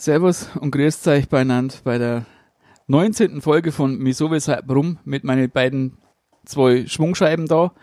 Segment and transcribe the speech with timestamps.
[0.00, 2.24] Servus und grüßt euch beieinander bei der
[2.86, 3.42] 19.
[3.42, 5.98] Folge von Wieso, Weshalb, Warum mit meinen beiden
[6.46, 7.74] zwei Schwungscheiben da.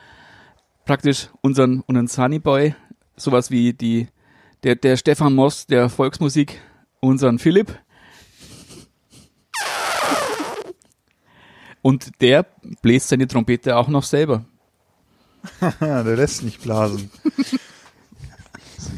[0.83, 2.73] Praktisch unseren, unseren Sunnyboy,
[3.17, 4.07] sowas wie die,
[4.63, 6.59] der, der Stefan Moss der Volksmusik,
[7.01, 7.77] unseren Philipp.
[11.83, 12.47] Und der
[12.81, 14.43] bläst seine Trompete auch noch selber.
[15.79, 17.11] Der lässt nicht blasen.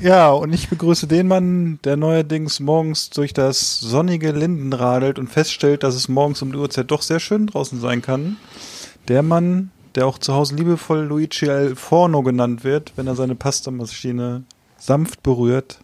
[0.01, 5.27] Ja, und ich begrüße den Mann, der neuerdings morgens durch das sonnige Linden radelt und
[5.27, 8.37] feststellt, dass es morgens um die Uhrzeit doch sehr schön draußen sein kann.
[9.07, 13.35] Der Mann, der auch zu Hause liebevoll Luigi Al Forno genannt wird, wenn er seine
[13.35, 14.43] Pastamaschine
[14.77, 15.79] sanft berührt.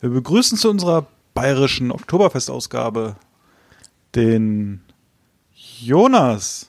[0.00, 3.16] Wir begrüßen zu unserer bayerischen Oktoberfestausgabe
[4.14, 4.82] den
[5.54, 6.68] Jonas.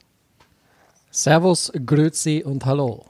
[1.11, 3.05] Servus, Grüezi und Hallo.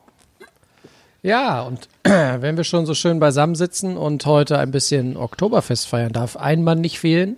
[1.21, 6.13] Ja, und wenn wir schon so schön beisammen sitzen und heute ein bisschen Oktoberfest feiern,
[6.13, 7.37] darf ein Mann nicht fehlen.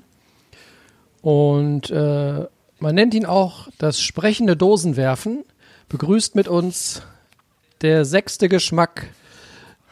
[1.22, 2.46] Und äh,
[2.80, 5.44] man nennt ihn auch das sprechende Dosenwerfen.
[5.90, 7.02] Begrüßt mit uns
[7.82, 9.10] der sechste Geschmack.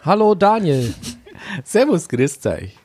[0.04, 0.94] Hallo Daniel.
[1.64, 2.76] Servus, grüßt euch.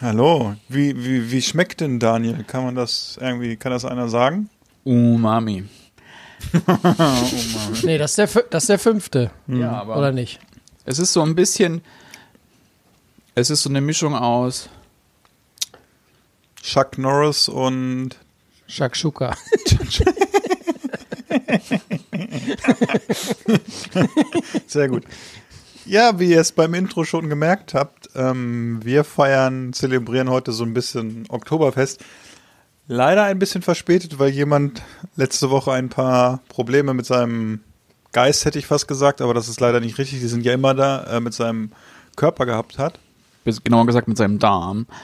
[0.00, 2.44] Hallo, wie, wie, wie schmeckt denn Daniel?
[2.44, 4.50] Kann man das irgendwie, kann das einer sagen?
[4.82, 5.64] Umami.
[7.82, 9.30] Nee, das ist der, das ist der fünfte.
[9.46, 10.38] Ja, aber Oder nicht?
[10.84, 11.82] es ist so ein bisschen,
[13.34, 14.68] es ist so eine Mischung aus
[16.62, 18.10] Chuck Norris und
[18.66, 19.36] Shakshuka.
[24.66, 25.04] Sehr gut.
[25.86, 30.64] Ja, wie ihr es beim Intro schon gemerkt habt, ähm, wir feiern, zelebrieren heute so
[30.64, 32.02] ein bisschen Oktoberfest.
[32.86, 34.82] Leider ein bisschen verspätet, weil jemand
[35.16, 37.60] letzte Woche ein paar Probleme mit seinem
[38.12, 40.20] Geist, hätte ich fast gesagt, aber das ist leider nicht richtig.
[40.20, 41.72] Die sind ja immer da, äh, mit seinem
[42.14, 42.98] Körper gehabt hat.
[43.64, 44.86] genauer gesagt mit seinem Darm.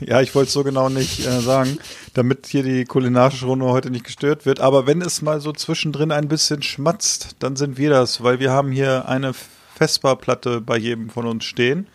[0.00, 1.78] Ja, ich wollte es so genau nicht äh, sagen,
[2.14, 4.60] damit hier die kulinarische Runde heute nicht gestört wird.
[4.60, 8.52] Aber wenn es mal so zwischendrin ein bisschen schmatzt, dann sind wir das, weil wir
[8.52, 9.32] haben hier eine
[9.74, 11.88] Vespa-Platte bei jedem von uns stehen.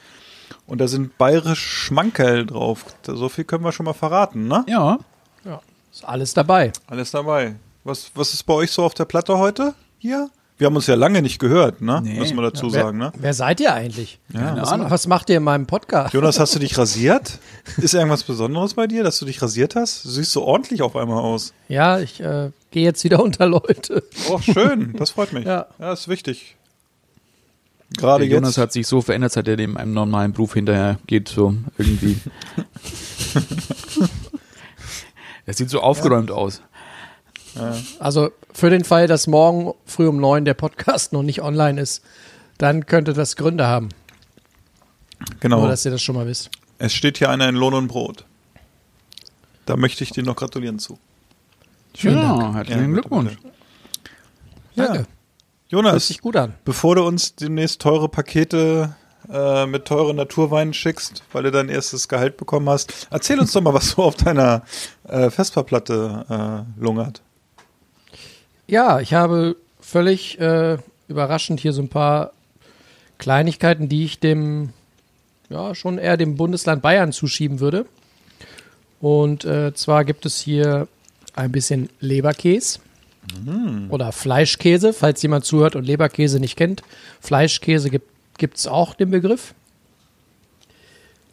[0.66, 2.86] Und da sind bayerisch Schmankerl drauf.
[3.06, 4.66] So viel können wir schon mal verraten, ne?
[4.68, 5.00] Ja.
[6.00, 6.72] Ist alles dabei.
[6.88, 7.56] Alles dabei.
[7.84, 9.74] Was, was ist bei euch so auf der Platte heute?
[9.98, 10.30] Hier?
[10.58, 12.00] Wir haben uns ja lange nicht gehört, ne?
[12.02, 12.18] Nee.
[12.18, 13.12] Müssen wir dazu wer, sagen, ne?
[13.18, 14.18] wer seid ihr eigentlich?
[14.32, 14.90] Keine Was, Ahnung.
[14.90, 16.14] was macht ihr in meinem Podcast?
[16.14, 17.40] Jonas, hast du dich rasiert?
[17.76, 20.06] Ist irgendwas Besonderes bei dir, dass du dich rasiert hast?
[20.06, 21.52] Du siehst so ordentlich auf einmal aus.
[21.68, 24.02] Ja, ich äh, gehe jetzt wieder unter Leute.
[24.30, 24.94] Oh, schön.
[24.98, 25.44] Das freut mich.
[25.46, 25.66] Ja.
[25.80, 26.56] ja ist wichtig.
[27.98, 28.58] Gerade Der Jonas jetzt.
[28.60, 32.16] hat sich so verändert, seit er dem einem normalen Beruf hinterher geht, so irgendwie.
[35.50, 36.62] Er sieht so aufgeräumt aus.
[37.98, 42.04] Also für den Fall, dass morgen früh um neun der Podcast noch nicht online ist,
[42.60, 43.90] dann könnte das Gründe haben.
[45.40, 45.62] Genau.
[45.62, 46.52] Nur, dass ihr das schon mal wisst.
[46.78, 48.26] Es steht hier einer in Lohn und Brot.
[49.66, 51.00] Da möchte ich dir noch gratulieren zu.
[51.98, 52.56] Schönen ja, Dank.
[52.56, 53.36] herzlichen Ja, Glückwunsch.
[53.38, 53.54] bitte.
[54.76, 54.98] Danke.
[55.00, 55.08] Hört
[55.70, 56.54] Jonas, sich gut an.
[56.64, 58.96] bevor du uns demnächst teure Pakete
[59.32, 63.62] äh, mit teuren Naturweinen schickst, weil du dein erstes Gehalt bekommen hast, erzähl uns doch
[63.62, 64.64] mal, was so auf deiner
[65.08, 67.22] äh, Vesperplatte äh, lungert.
[68.68, 72.32] Ja, ich habe völlig äh, überraschend hier so ein paar
[73.18, 74.70] Kleinigkeiten, die ich dem,
[75.50, 77.86] ja, schon eher dem Bundesland Bayern zuschieben würde.
[79.02, 80.88] Und äh, zwar gibt es hier
[81.36, 82.80] ein bisschen Leberkäse
[83.90, 86.82] oder Fleischkäse, falls jemand zuhört und Leberkäse nicht kennt.
[87.22, 88.09] Fleischkäse gibt
[88.42, 89.54] es auch den Begriff.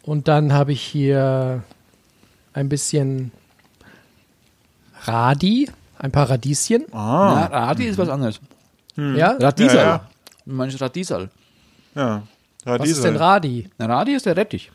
[0.03, 1.63] Und dann habe ich hier
[2.53, 3.31] ein bisschen
[5.01, 6.85] Radi, ein paar Radieschen.
[6.91, 8.39] Na, Radi ist was anderes.
[8.95, 9.31] Ja?
[9.39, 9.75] Radiesal.
[9.75, 10.09] Ja, ja.
[10.45, 11.29] Du meinst Radiesal.
[11.93, 12.23] Ja.
[12.63, 13.69] Was ist denn Radi?
[13.77, 14.71] Na, Radi ist der Rettich.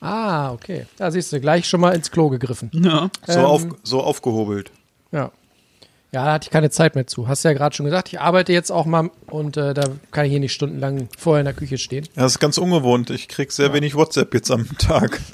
[0.00, 0.86] Ah, okay.
[0.96, 2.70] Da siehst du, gleich schon mal ins Klo gegriffen.
[2.72, 3.10] Ja.
[3.26, 4.70] So, Ähm, auf, so aufgehobelt.
[5.10, 5.32] Ja.
[6.10, 7.28] Ja, da hatte ich keine Zeit mehr zu.
[7.28, 10.30] Hast ja gerade schon gesagt, ich arbeite jetzt auch mal und äh, da kann ich
[10.30, 12.04] hier nicht stundenlang vorher in der Küche stehen.
[12.16, 13.10] Ja, das ist ganz ungewohnt.
[13.10, 15.20] Ich krieg sehr wenig WhatsApp jetzt am Tag.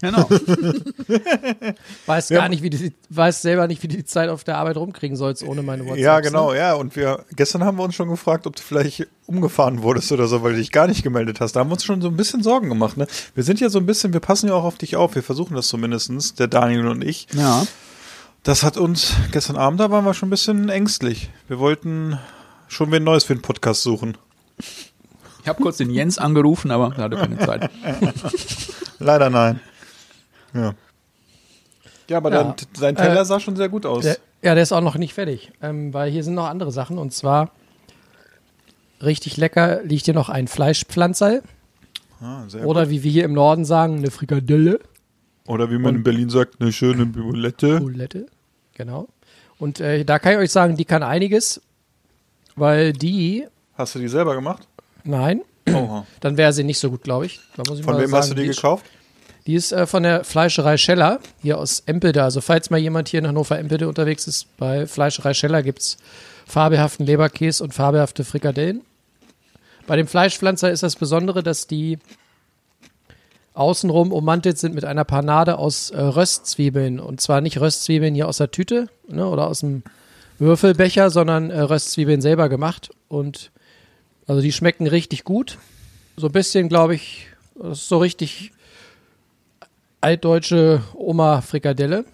[0.00, 0.26] Genau.
[2.06, 2.38] Weiß Ja.
[2.40, 5.16] gar nicht, wie die, weiß selber nicht, wie du die Zeit auf der Arbeit rumkriegen
[5.16, 5.98] sollst ohne meine WhatsApp.
[5.98, 6.74] Ja, genau, ja.
[6.74, 10.42] Und wir gestern haben wir uns schon gefragt, ob du vielleicht umgefahren wurdest oder so,
[10.42, 11.52] weil du dich gar nicht gemeldet hast.
[11.52, 12.96] Da haben wir uns schon so ein bisschen Sorgen gemacht.
[12.96, 13.06] Ne?
[13.34, 15.14] Wir sind ja so ein bisschen, wir passen ja auch auf dich auf.
[15.14, 17.26] Wir versuchen das zumindestens, der Daniel und ich.
[17.34, 17.66] Ja.
[18.42, 21.30] Das hat uns, gestern Abend, da waren wir schon ein bisschen ängstlich.
[21.46, 22.18] Wir wollten
[22.68, 24.16] schon wen Neues für den Podcast suchen.
[25.42, 27.70] Ich habe kurz den Jens angerufen, aber er hatte keine Zeit.
[28.98, 29.60] Leider nein.
[30.54, 30.74] Ja.
[32.08, 32.44] Ja, aber Ja.
[32.44, 34.04] Dein, dein Teller Äh, sah schon sehr gut aus.
[34.04, 36.98] Der, ja, der ist auch noch nicht fertig, ähm, weil hier sind noch andere Sachen
[36.98, 37.50] und zwar
[39.02, 41.42] richtig lecker liegt hier noch ein Fleischpflanzerl
[42.20, 44.80] ah, sehr oder wie wir hier im Norden sagen, eine Frikadelle.
[45.50, 47.80] Oder wie man in Berlin sagt, eine schöne Bulette.
[47.80, 48.26] Bulette,
[48.74, 49.08] genau.
[49.58, 51.60] Und äh, da kann ich euch sagen, die kann einiges,
[52.56, 54.66] weil die, Hast du die selber gemacht?
[55.04, 56.06] nein, Oha.
[56.20, 57.40] dann wäre sie nicht so gut, glaube ich.
[57.56, 58.84] Da muss ich Von wem sagen, hast du die ist- gekauft?
[59.46, 62.22] Die ist äh, von der Fleischerei Scheller, hier aus Empelde.
[62.22, 65.96] Also falls mal jemand hier in Hannover Empelde unterwegs ist, bei Fleischerei Scheller gibt es
[66.46, 68.82] fabelhaften Leberkäse und fabelhafte Frikadellen.
[69.86, 71.98] Bei dem Fleischpflanzer ist das Besondere, dass die
[73.54, 77.00] außenrum ummantelt sind mit einer Panade aus äh, Röstzwiebeln.
[77.00, 79.82] Und zwar nicht Röstzwiebeln hier aus der Tüte ne, oder aus dem
[80.38, 82.90] Würfelbecher, sondern äh, Röstzwiebeln selber gemacht.
[83.08, 83.50] Und
[84.26, 85.58] also die schmecken richtig gut.
[86.16, 87.26] So ein bisschen, glaube ich,
[87.56, 88.52] das ist so richtig
[90.00, 92.04] altdeutsche Oma-Frikadelle.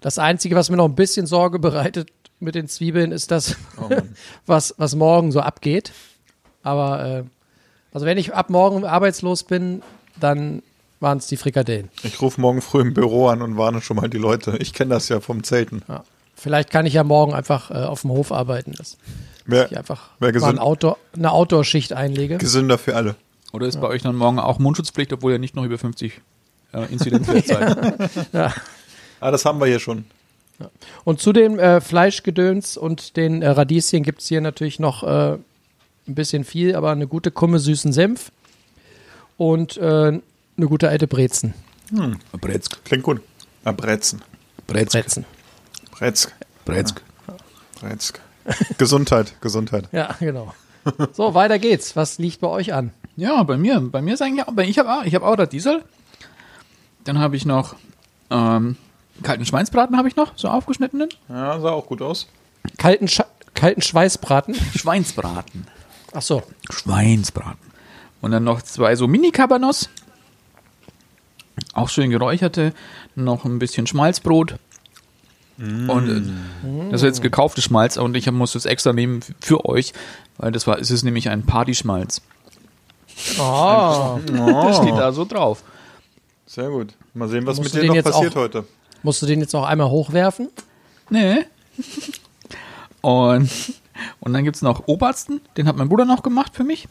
[0.00, 3.56] Das Einzige, was mir noch ein bisschen Sorge bereitet mit den Zwiebeln, ist das,
[4.46, 5.92] was, was morgen so abgeht.
[6.62, 7.24] Aber äh,
[7.92, 9.82] also wenn ich ab morgen arbeitslos bin,
[10.18, 10.62] dann
[11.00, 11.88] waren es die Frikadellen.
[12.02, 14.56] Ich rufe morgen früh im Büro an und warne schon mal die Leute.
[14.58, 15.82] Ich kenne das ja vom Zelten.
[15.88, 16.04] Ja.
[16.36, 18.96] Vielleicht kann ich ja morgen einfach äh, auf dem Hof arbeiten, dass
[19.46, 20.52] Wer, ich einfach Wär mal gesund.
[20.54, 22.38] ein Outdoor, eine Outdoor-Schicht einlege.
[22.38, 23.14] gesünder für alle.
[23.52, 26.20] Oder ist bei euch dann morgen auch Mundschutzpflicht, obwohl ihr nicht noch über 50
[26.72, 28.10] äh, Inzidenzwert seid?
[28.32, 28.54] Ja.
[29.20, 30.04] Ah, das haben wir hier schon.
[31.04, 35.38] Und zu dem äh, Fleischgedöns und den äh, Radieschen gibt es hier natürlich noch äh,
[36.10, 38.32] ein bisschen viel, aber eine gute Kumme süßen Senf
[39.36, 41.54] und äh, eine gute alte Brezen.
[42.32, 43.20] Brezk, Klingt gut.
[43.64, 44.22] Ah, Brezen.
[44.66, 45.24] Brezk, Brezen.
[45.92, 46.32] Brezk.
[46.64, 47.02] Brezk.
[47.80, 48.20] Brezk.
[48.78, 49.88] Gesundheit, Gesundheit.
[49.92, 50.54] Ja, genau.
[51.12, 51.94] So, weiter geht's.
[51.96, 52.92] Was liegt bei euch an?
[53.16, 55.48] Ja, bei mir, bei mir ist eigentlich auch, ich habe auch, ich habe auch das
[55.50, 55.84] Diesel.
[57.04, 57.74] Dann habe ich noch
[58.30, 58.76] ähm,
[59.22, 61.08] kalten Schweinsbraten habe ich noch, so aufgeschnittenen.
[61.28, 62.28] Ja, sah auch gut aus.
[62.78, 64.54] Kalten, Scha kalten Schweißbraten.
[64.76, 65.66] Schweinsbraten.
[66.12, 66.42] Ach so.
[66.70, 67.70] Schweinsbraten.
[68.20, 69.88] Und dann noch zwei so Mini-Cabanos.
[71.72, 72.72] Auch schön geräucherte.
[73.14, 74.56] Noch ein bisschen Schmalzbrot.
[75.58, 79.92] Und äh, das ist jetzt gekauftes Schmalz und ich muss es extra nehmen für euch,
[80.38, 82.22] weil das war, es ist nämlich ein Partyschmalz.
[83.38, 84.18] Oh.
[84.30, 85.62] Das steht da so drauf.
[86.46, 86.94] Sehr gut.
[87.12, 88.64] Mal sehen, was Musst mit dir noch passiert auch- heute.
[89.02, 90.48] Musst du den jetzt noch einmal hochwerfen?
[91.10, 91.44] Nee.
[93.02, 93.50] Und,
[94.20, 96.88] und dann gibt es noch Obersten, den hat mein Bruder noch gemacht für mich.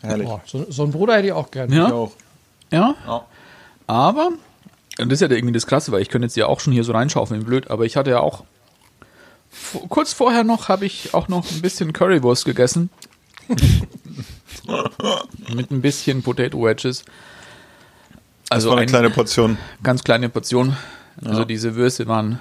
[0.00, 0.28] Herrlich.
[0.28, 1.74] Oh, so, so einen Bruder hätte ich auch gerne.
[1.74, 1.86] Ja.
[1.86, 2.12] Ich auch.
[2.70, 2.94] Ja.
[3.06, 3.24] Ja.
[3.86, 4.28] Aber,
[4.98, 6.84] und das ist ja irgendwie das Krasse, weil ich könnte jetzt ja auch schon hier
[6.84, 8.44] so reinschaufeln, blöd, aber ich hatte ja auch,
[9.88, 12.90] kurz vorher noch habe ich auch noch ein bisschen Currywurst gegessen.
[15.54, 17.04] Mit ein bisschen Potato Wedges.
[17.04, 19.58] Das Also war eine eine kleine Portion.
[19.82, 20.76] ganz kleine Portion.
[21.24, 22.40] Also diese Würste waren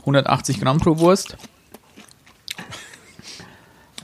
[0.00, 1.36] 180 Gramm pro Wurst.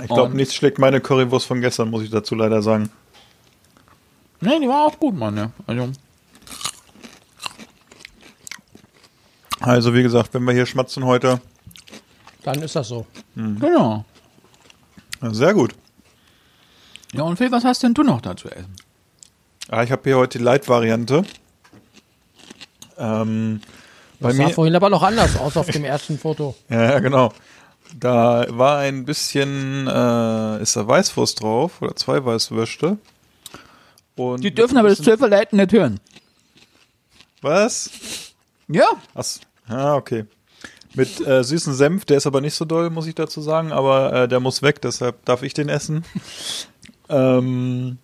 [0.03, 2.91] Ich glaube, nichts schlägt meine Currywurst von gestern, muss ich dazu leider sagen.
[4.41, 5.37] Ne, die war auch gut, Mann.
[5.37, 5.51] Ja.
[5.67, 5.91] Also,
[9.61, 11.41] Also, wie gesagt, wenn wir hier schmatzen heute,
[12.43, 13.07] Dann ist das so.
[13.35, 14.05] genau.
[15.21, 15.75] ja, sehr gut.
[17.13, 18.75] Ja, und Phil, was hast denn du noch da zu essen?
[19.69, 21.25] Ah, ich habe hier heute die Light-Variante.
[22.97, 23.61] Ähm,
[24.19, 26.55] bei Das sah mir, vorhin aber noch anders aus auf dem ersten Foto.
[26.71, 27.33] ja, ja, genau.
[27.99, 32.99] Da war ein bisschen, äh, ist da Weißwurst drauf oder zwei Weißwürste.
[34.17, 35.99] Und Die dürfen aber das Zwölferleiten nicht hören.
[37.43, 37.91] Was?
[38.69, 38.87] Ja.
[39.15, 39.25] Ach,
[39.69, 40.27] ah, okay.
[40.95, 44.13] Mit äh, süßen Senf, der ist aber nicht so doll, muss ich dazu sagen, aber
[44.13, 46.05] äh, der muss weg, deshalb darf ich den essen.
[47.09, 47.99] ähm,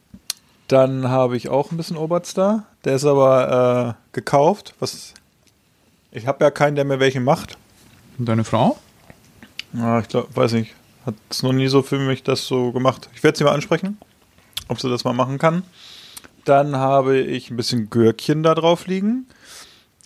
[0.69, 4.75] dann habe ich auch ein bisschen Oberst da, der ist aber äh, gekauft.
[4.79, 5.15] Was?
[6.13, 7.59] Ich habe ja keinen, der mir welche macht.
[8.19, 8.79] Und deine Frau?
[9.77, 10.75] Ja, ich glaube, weiß nicht.
[11.05, 13.09] Hat es noch nie so für mich das so gemacht.
[13.15, 13.99] Ich werde sie mal ansprechen,
[14.69, 15.63] ob sie das mal machen kann.
[16.45, 19.27] Dann habe ich ein bisschen Gürkchen da drauf liegen,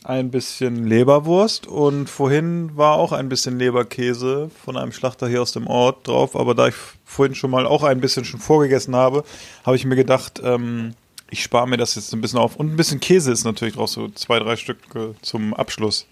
[0.04, 5.52] ein bisschen Leberwurst und vorhin war auch ein bisschen Leberkäse von einem Schlachter hier aus
[5.52, 6.34] dem Ort drauf.
[6.34, 6.74] Aber da ich
[7.04, 9.24] vorhin schon mal auch ein bisschen schon vorgegessen habe,
[9.64, 10.94] habe ich mir gedacht, ähm,
[11.30, 12.56] ich spare mir das jetzt ein bisschen auf.
[12.56, 16.06] Und ein bisschen Käse ist natürlich drauf, so zwei, drei Stück äh, zum Abschluss.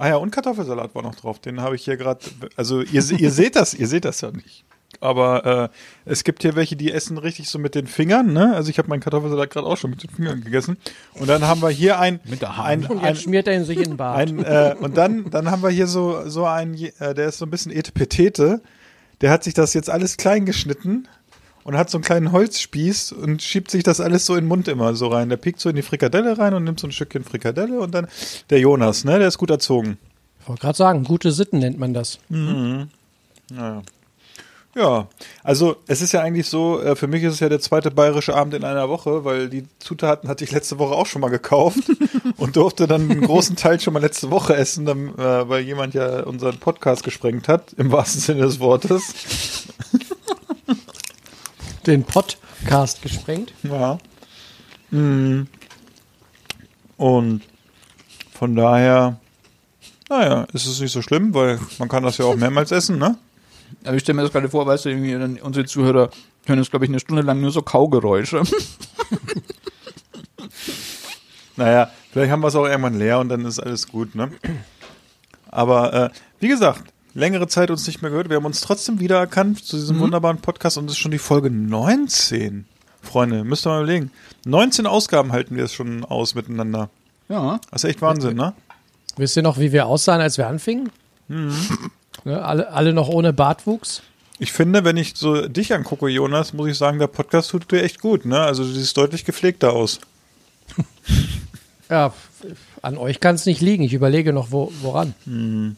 [0.00, 1.40] Ah ja, und Kartoffelsalat war noch drauf.
[1.40, 2.20] Den habe ich hier gerade.
[2.56, 4.64] Also ihr, ihr seht das, ihr seht das ja nicht.
[4.98, 5.70] Aber
[6.06, 8.32] äh, es gibt hier welche, die essen richtig so mit den Fingern.
[8.32, 8.54] Ne?
[8.54, 10.78] Also ich habe meinen Kartoffelsalat gerade auch schon mit den Fingern gegessen.
[11.14, 12.66] Und dann haben wir hier ein, Mit der Hand.
[12.66, 14.16] ein, Und ein, jetzt schmiert er ihn sich in den Bart.
[14.16, 17.44] ein äh, und dann, dann haben wir hier so so ein, äh, der ist so
[17.44, 18.62] ein bisschen etepetete.
[19.20, 21.08] Der hat sich das jetzt alles klein geschnitten
[21.64, 24.68] und hat so einen kleinen Holzspieß und schiebt sich das alles so in den Mund
[24.68, 25.28] immer so rein.
[25.28, 28.08] Der piekt so in die Frikadelle rein und nimmt so ein Stückchen Frikadelle und dann
[28.50, 29.98] der Jonas, ne, der ist gut erzogen.
[30.40, 32.18] Ich wollte gerade sagen, gute Sitten nennt man das.
[33.50, 33.82] Naja.
[34.76, 35.08] Ja,
[35.42, 38.36] also es ist ja eigentlich so, äh, für mich ist es ja der zweite bayerische
[38.36, 41.80] Abend in einer Woche, weil die Zutaten hatte ich letzte Woche auch schon mal gekauft
[42.36, 46.22] und durfte dann einen großen Teil schon mal letzte Woche essen, äh, weil jemand ja
[46.22, 49.66] unseren Podcast gesprengt hat, im wahrsten Sinne des Wortes.
[51.86, 53.52] Den Podcast gesprengt.
[53.62, 53.98] Ja.
[54.90, 55.46] Mm.
[56.96, 57.42] Und
[58.32, 59.18] von daher,
[60.08, 63.16] naja, ist es nicht so schlimm, weil man kann das ja auch mehrmals essen, ne?
[63.84, 66.10] Aber ich stelle mir das gerade vor, weißt du, irgendwie, dann unsere Zuhörer
[66.46, 68.42] hören jetzt, glaube ich, eine Stunde lang nur so Kaugeräusche.
[71.60, 74.30] Naja, vielleicht haben wir es auch irgendwann leer und dann ist alles gut, ne?
[75.50, 78.28] Aber äh, wie gesagt, längere Zeit uns nicht mehr gehört.
[78.28, 81.50] Wir haben uns trotzdem wiedererkannt zu diesem wunderbaren Podcast und es ist schon die Folge
[81.50, 82.66] 19.
[83.02, 84.10] Freunde, müsst ihr mal überlegen.
[84.44, 86.90] 19 Ausgaben halten wir es schon aus miteinander.
[87.28, 87.60] Ja.
[87.70, 88.52] Das ist echt Wahnsinn, ne?
[89.16, 90.90] Wisst ihr noch, wie wir aussahen, als wir anfingen?
[91.28, 94.02] Ne, alle, alle noch ohne Bartwuchs.
[94.38, 97.82] Ich finde, wenn ich so dich angucke, Jonas, muss ich sagen, der Podcast tut dir
[97.82, 98.40] echt gut, ne?
[98.40, 100.00] Also du siehst deutlich gepflegter aus.
[101.90, 102.14] Ja,
[102.82, 103.82] an euch kann es nicht liegen.
[103.82, 105.76] Ich überlege noch, wo, woran.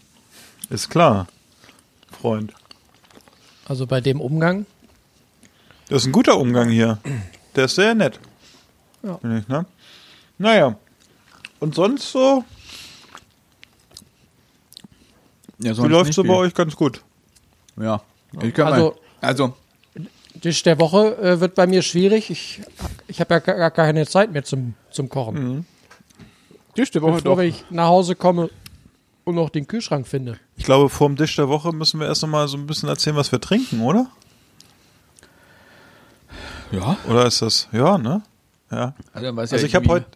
[0.72, 1.26] Ist klar,
[2.18, 2.54] Freund.
[3.66, 4.64] Also bei dem Umgang.
[5.90, 6.98] Das ist ein guter Umgang hier.
[7.54, 8.18] Der ist sehr nett.
[9.02, 9.18] Ja.
[9.18, 9.66] Finde ich, ne?
[10.38, 10.76] Naja.
[11.60, 12.42] Und sonst so,
[15.58, 17.02] ja wie läuft so bei euch ganz gut?
[17.78, 18.00] Ja.
[18.40, 19.54] Ich kann Also- mal, also,
[20.40, 22.30] Tisch der Woche äh, wird bei mir schwierig.
[22.30, 22.62] Ich,
[23.08, 25.66] ich habe ja gar, keine Zeit mehr zum, zum Kochen.
[26.74, 27.36] Tisch der Woche froh, doch.
[27.36, 28.48] wenn ich nach Hause komme
[29.24, 30.38] und noch den Kühlschrank finde.
[30.62, 32.88] Ich glaube, vor dem Tisch der Woche müssen wir erst noch mal so ein bisschen
[32.88, 34.06] erzählen, was wir trinken, oder?
[36.70, 36.96] Ja.
[37.08, 38.22] Oder ist das, ja, ne?
[38.70, 38.94] Ja.
[39.12, 40.06] Also, Also ja ich habe heute,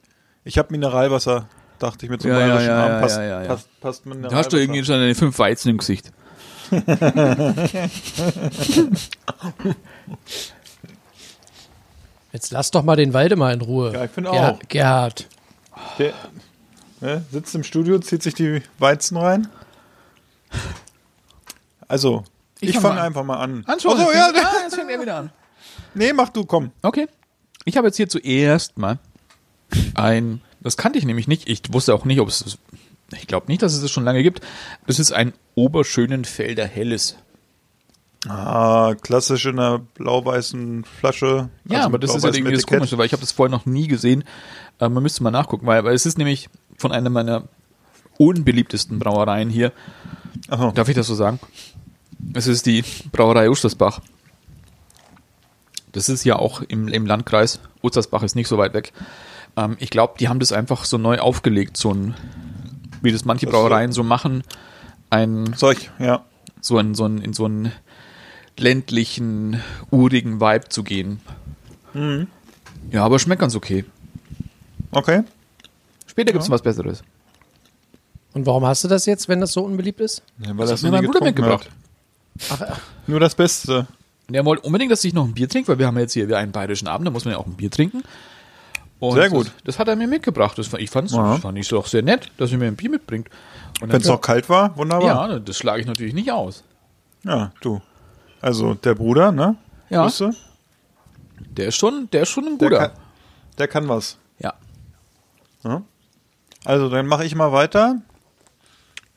[0.45, 1.49] ich habe Mineralwasser,
[1.81, 3.49] dachte ich mit so einem Ja, ja, bayerischen ja, Namen, ja, passt, ja, ja, ja.
[3.49, 4.31] passt, passt Mineralwasser.
[4.31, 6.13] Da hast du irgendwie schon deine fünf Weizen im Gesicht.
[12.33, 13.93] Jetzt lass doch mal den Waldemar in Ruhe.
[13.93, 14.61] Ja, ich finde Ger auch.
[14.69, 15.27] Gerhard.
[15.99, 16.13] Der
[17.01, 19.49] ne, sitzt im Studio, zieht sich die Weizen rein.
[21.89, 22.25] Also,
[22.61, 23.07] Ich ich, fang fange an.
[23.07, 23.65] einfach mal an.
[23.67, 23.97] Anschauen.
[23.99, 25.31] Ach so, ja, ah, jetzt fängt er wieder an.
[25.95, 26.71] nee, mach du, komm.
[26.83, 27.07] Okay.
[27.65, 28.99] Ich habe jetzt hier zuerst mal
[29.95, 31.49] ein, das kannte ich nämlich nicht.
[31.49, 32.59] Ich wusste auch nicht, ob es,
[33.13, 34.41] ich glaube nicht, dass es das schon lange gibt.
[34.87, 37.17] Das ist ein Oberschönenfelder Helles.
[38.29, 41.49] Ah, klassisch in einer blau-weißen Flasche.
[41.65, 42.67] Ja, also aber das ist ja irgendwie das.
[42.67, 44.25] Komische, weil ich habe das vorher noch nie gesehen.
[44.81, 47.45] Äh, man müsste mal nachgucken, weil, weil es ist nämlich von einer meiner
[48.19, 49.73] unbeliebtesten Brauereien hier.
[50.49, 50.73] Aha.
[50.73, 51.39] Darf ich das so sagen?
[52.35, 54.01] Es ist die Brauerei Ostersbach.
[55.93, 57.61] Das ist ja auch im, im Landkreis.
[57.83, 58.93] Ostersbach ist nicht so weit weg.
[59.57, 62.15] Ähm, ich glaube, die haben das einfach so neu aufgelegt, so ein,
[63.03, 64.43] wie das manche Das so- Brauereien so machen,
[65.11, 66.25] ein, Solch, ja.
[66.61, 67.73] so so in so einen
[68.59, 71.21] ländlichen, urigen Vibe zu gehen.
[71.95, 72.27] Mhm.
[72.91, 73.85] Ja, aber schmeckt ganz okay.
[74.91, 75.23] Okay.
[76.07, 77.03] Später gibt's was Besseres.
[78.37, 80.23] Und warum hast du das jetzt, wenn das so unbeliebt ist?
[80.41, 81.71] Ja, weil Das hat mir mein Bruder mitgebracht.
[83.07, 83.87] Nur das Beste.
[84.29, 86.37] Der wollte unbedingt, dass ich noch ein Bier trinke, weil wir haben jetzt hier wieder
[86.37, 88.03] einen bayerischen Abend, da muss man ja auch ein Bier trinken.
[88.99, 89.47] Und Sehr gut.
[89.47, 90.59] Das, das hat er mir mitgebracht.
[90.59, 91.33] Das, fand- ich fand's, Ja.
[91.33, 93.31] das fand ich doch sehr nett, dass er mir ein Bier mitbringt.
[93.81, 95.31] Und Wenn es noch kalt war, wunderbar.
[95.31, 96.63] Ja, das schlage ich natürlich nicht aus.
[97.25, 97.81] Ja, du.
[98.43, 99.57] Also der Bruder, ne?
[99.89, 100.03] Ja.
[100.03, 100.31] Grüße.
[101.57, 102.89] Der ist schon, der ist schon ein Der guter.
[102.89, 102.99] kann,
[103.57, 104.19] der kann was.
[104.41, 104.53] Ja.
[105.65, 105.81] Ja.
[106.67, 107.97] Also, dann mache ich mal weiter.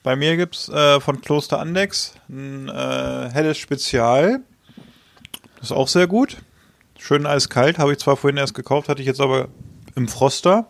[0.03, 4.41] Bei mir gibt's äh, von Kloster Andex ein äh, helles Spezial.
[5.58, 6.38] Das ist auch sehr gut.
[6.98, 7.79] Schön eiskalt.
[7.79, 9.50] Habe ich zwar vorhin erst gekauft, hatte ich jetzt aber
[9.96, 10.68] im Froster.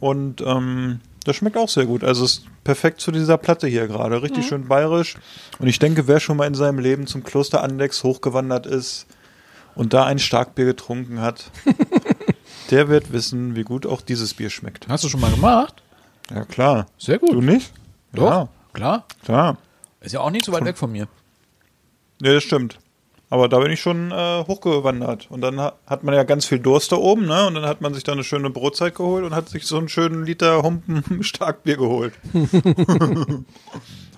[0.00, 2.02] Und ähm, das schmeckt auch sehr gut.
[2.02, 4.22] Also ist perfekt zu dieser Platte hier gerade.
[4.22, 5.16] Richtig schön bayerisch.
[5.58, 9.06] Und ich denke, wer schon mal in seinem Leben zum Kloster Andex hochgewandert ist
[9.76, 11.50] und da ein Starkbier getrunken hat,
[12.70, 14.88] der wird wissen, wie gut auch dieses Bier schmeckt.
[14.88, 15.82] Hast du schon mal gemacht?
[16.30, 16.86] Ja, klar.
[16.98, 17.32] Sehr gut.
[17.32, 17.72] Du nicht?
[18.14, 19.04] Doch, Ja, klar.
[19.24, 19.56] klar.
[20.00, 21.08] Ist ja auch nicht so weit weg von mir.
[22.20, 22.78] Ja, das stimmt.
[23.30, 25.30] Aber da bin ich schon äh, hochgewandert.
[25.30, 27.46] Und dann ha hat man ja ganz viel Durst da oben, ne?
[27.46, 29.88] Und dann hat man sich da eine schöne Brotzeit geholt und hat sich so einen
[29.88, 32.12] schönen Liter Humpen Starkbier geholt.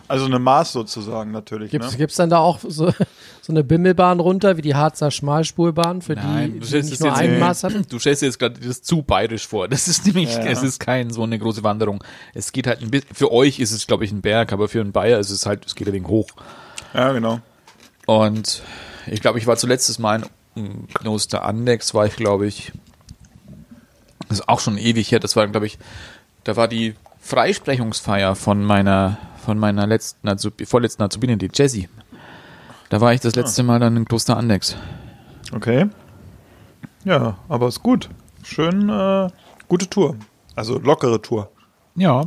[0.08, 1.70] also eine Maß sozusagen natürlich.
[1.70, 1.98] Gibt's, ne?
[1.98, 2.90] gibt's dann da auch so,
[3.42, 7.00] so eine Bimmelbahn runter, wie die Harzer Schmalspurbahn, für Nein, die, du die nicht es
[7.00, 7.86] nur jetzt- ein Maß hatten?
[7.88, 9.68] Du stellst dir jetzt gerade das zu bayerisch vor.
[9.68, 10.50] Das ist nämlich, Ja, ja.
[10.50, 12.02] es ist kein so eine große Wanderung.
[12.34, 14.80] Es geht halt ein bisschen, für euch ist es, glaube ich, ein Berg, aber für
[14.80, 16.28] einen Bayer ist es halt, es geht ein wenig hoch.
[16.94, 17.40] Ja, genau.
[18.06, 18.62] Und
[19.06, 20.22] ich glaube, ich war zuletzt Mal
[20.54, 22.72] in Kloster Andex, war ich, glaube ich,
[24.28, 25.78] das ist auch schon ewig her, das war, glaube ich,
[26.44, 31.88] da war die Freisprechungsfeier von meiner, von meiner letzten, Azub vorletzten Azubine, die Jessie.
[32.90, 34.76] Da war ich das letzte Mal dann in Kloster Andex.
[35.52, 35.88] Okay.
[37.04, 38.10] Ja, aber ist gut.
[38.42, 39.28] Schön, äh,
[39.68, 40.16] gute Tour.
[40.56, 41.48] Also lockere Tour.
[41.94, 42.26] Ja.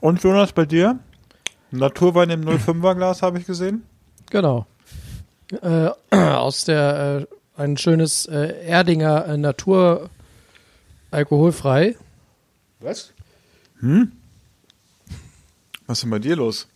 [0.00, 0.98] Und Jonas, bei dir?
[1.70, 3.84] Naturwein im 05er Glas habe ich gesehen.
[4.30, 4.66] Genau.
[5.62, 10.10] Äh, aus der, äh, ein schönes äh, Erdinger äh, Natur
[11.10, 11.96] alkoholfrei.
[12.80, 13.14] Was?
[15.88, 16.68] Was ist denn bei dir los?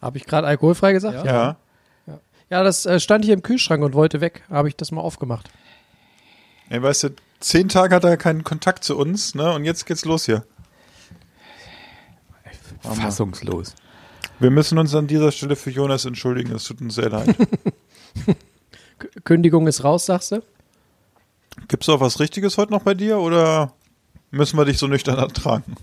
[0.00, 1.24] Habe ich gerade alkoholfrei gesagt?
[1.24, 1.56] Ja.
[2.48, 4.44] Ja, das äh, stand hier im Kühlschrank und wollte weg.
[4.48, 5.50] Habe ich das mal aufgemacht.
[6.68, 7.08] Ey, weißt du,
[7.40, 9.52] zehn Tage hat er keinen Kontakt zu uns, ne?
[9.52, 10.44] Und jetzt geht's los hier.
[12.80, 13.74] Fassungslos.
[14.38, 16.54] Wir müssen uns an dieser Stelle für Jonas entschuldigen.
[16.54, 17.34] Es tut uns sehr leid.
[19.24, 20.42] Kündigung ist raus, sagst du?
[21.68, 23.72] Gibt's auch was Richtiges heute noch bei dir oder
[24.30, 25.74] müssen wir dich so nüchtern ertragen?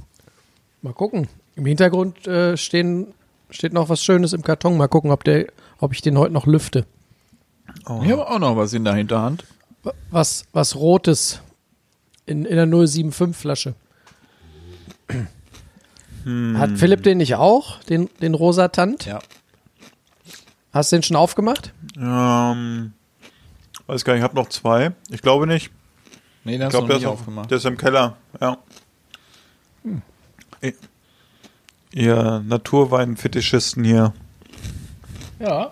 [0.81, 1.27] Mal gucken.
[1.55, 3.13] Im Hintergrund äh, stehen,
[3.49, 4.77] steht noch was Schönes im Karton.
[4.77, 5.47] Mal gucken, ob, der,
[5.79, 6.85] ob ich den heute noch lüfte.
[7.79, 9.45] Ich habe auch noch was in der Hinterhand.
[9.83, 11.41] Wa- Was, was Rotes
[12.25, 13.75] in, in der 075-Flasche.
[16.55, 17.79] Hat Philipp den nicht auch?
[17.83, 19.05] Den, den rosa Tant?
[19.05, 19.19] Ja.
[20.71, 21.73] Hast du den schon aufgemacht?
[21.97, 22.93] Ähm,
[23.87, 24.93] weiß gar nicht, ich habe noch zwei.
[25.09, 25.69] Ich glaube nicht.
[26.45, 27.51] Nee, den Ich hast du glaube, noch der, nicht aufgemacht.
[27.51, 28.15] der ist im Keller.
[28.39, 28.57] Ja.
[30.61, 30.73] Ihr-
[31.93, 34.13] Ihr Naturwein-Fetischisten hier.
[35.39, 35.71] Ja.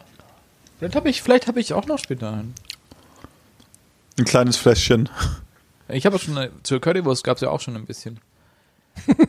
[0.78, 2.54] Vielleicht habe ich, vielleicht habe ich auch noch später einen.
[4.20, 5.10] Ein kleines Fläschchen.
[5.88, 8.20] Ich habe schon, eine, zur Currywurst gab es ja auch schon ein bisschen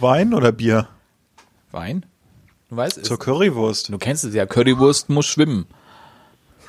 [0.00, 0.88] Wein oder Bier?
[1.72, 2.06] Wein.
[2.70, 3.08] Du weißt es.
[3.08, 3.88] Zur Currywurst.
[3.88, 5.66] Du kennst es ja, Currywurst muss schwimmen.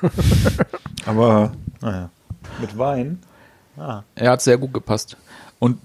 [1.06, 1.52] Aber,
[1.82, 2.10] naja.
[2.60, 3.20] Mit Wein?
[3.78, 5.18] Er hat sehr gut gepasst.
[5.66, 5.80] Und,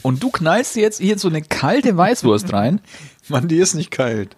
[0.00, 2.80] und du knallst jetzt hier so eine kalte Weißwurst rein.
[3.28, 4.36] Mann, die ist nicht kalt.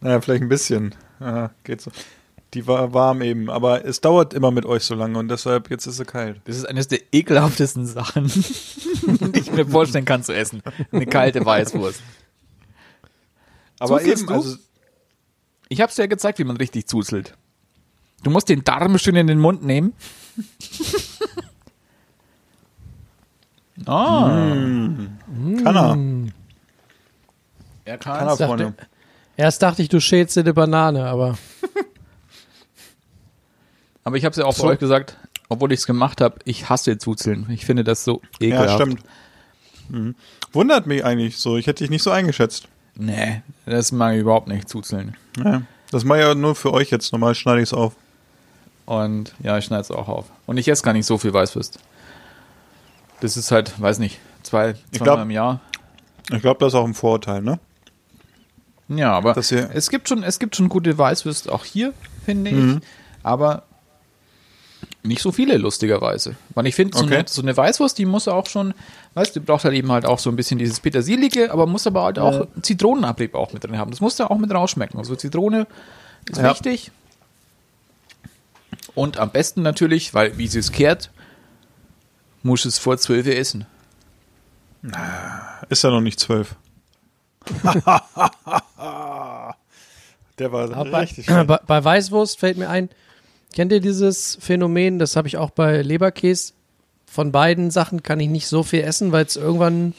[0.00, 0.94] Naja, vielleicht ein bisschen.
[1.20, 1.90] Ja, geht so.
[2.54, 5.84] Die war warm eben, aber es dauert immer mit euch so lange und deshalb jetzt
[5.84, 6.40] ist sie kalt.
[6.46, 8.24] Das ist eines der ekelhaftesten Sachen,
[9.04, 10.62] die ich mir vorstellen kann zu essen.
[10.90, 12.00] Eine kalte Weißwurst.
[13.78, 14.34] Aber Zuzelst eben, du?
[14.34, 14.56] also
[15.68, 17.34] Ich habe es dir ja gezeigt, wie man richtig zuzelt.
[18.22, 19.92] Du musst den Darm schön in den Mund nehmen.
[23.86, 24.28] Ah,
[25.62, 25.98] kann er.
[27.84, 28.36] er Kann er, kann's.
[28.42, 28.74] Freunde.
[29.36, 31.38] Erst dachte ich, du schälst dir eine Banane, aber
[34.04, 34.66] Aber ich habe es ja auch So.
[34.66, 35.16] euch gesagt,
[35.50, 37.46] obwohl ich es gemacht habe, ich hasse Zuzeln.
[37.50, 38.70] Ich finde das so ekelhaft.
[38.70, 39.02] Ja, stimmt.
[39.90, 40.14] Mhm.
[40.52, 41.56] Wundert mich eigentlich so.
[41.58, 42.68] Ich hätte dich nicht so eingeschätzt.
[42.94, 45.14] Nee, das mag ich überhaupt nicht, Zuzeln.
[45.42, 45.62] Ja.
[45.90, 47.12] Das mache ich ja nur für euch jetzt.
[47.12, 47.94] Normal schneide ich es auf.
[48.86, 50.26] Und ja, ich schneide es auch auf.
[50.46, 51.78] Und ich esse gar nicht so viel Weißwurst.
[53.20, 55.60] Das ist halt, weiß nicht, zwei, Ich zweimal im Jahr.
[56.32, 57.58] Ich glaube, das ist auch ein Vorurteil, ne?
[58.88, 61.92] Ja, aber es gibt schon, es gibt schon gute Weißwürste auch hier,
[62.24, 62.56] finde ich.
[62.56, 62.80] Mhm.
[63.22, 63.64] Aber
[65.02, 66.36] nicht so viele, lustigerweise.
[66.54, 67.16] Weil ich finde, so, Okay.
[67.18, 68.72] eine, so eine Weißwurst, die muss auch schon,
[69.14, 71.86] weißt du, die braucht halt eben halt auch so ein bisschen dieses Petersilige, aber muss
[71.86, 73.90] aber halt auch Zitronenabrieb auch mit drin haben.
[73.90, 74.98] Das muss da auch mit rausschmecken.
[74.98, 75.66] Also Zitrone
[76.30, 76.50] ist Ja.
[76.50, 76.90] wichtig.
[78.94, 81.10] Und am besten natürlich, weil wie sie es kehrt,
[82.42, 83.66] muss es vor 12 Uhr essen.
[85.68, 86.54] Ist ja noch nicht zwölf.
[90.38, 91.46] Der war Aber bei, richtig schön.
[91.46, 92.88] bei, bei Weißwurst fällt mir ein,
[93.52, 96.52] kennt ihr dieses Phänomen, das habe ich auch bei Leberkäse,
[97.06, 99.94] von beiden Sachen kann ich nicht so viel essen, weil es irgendwann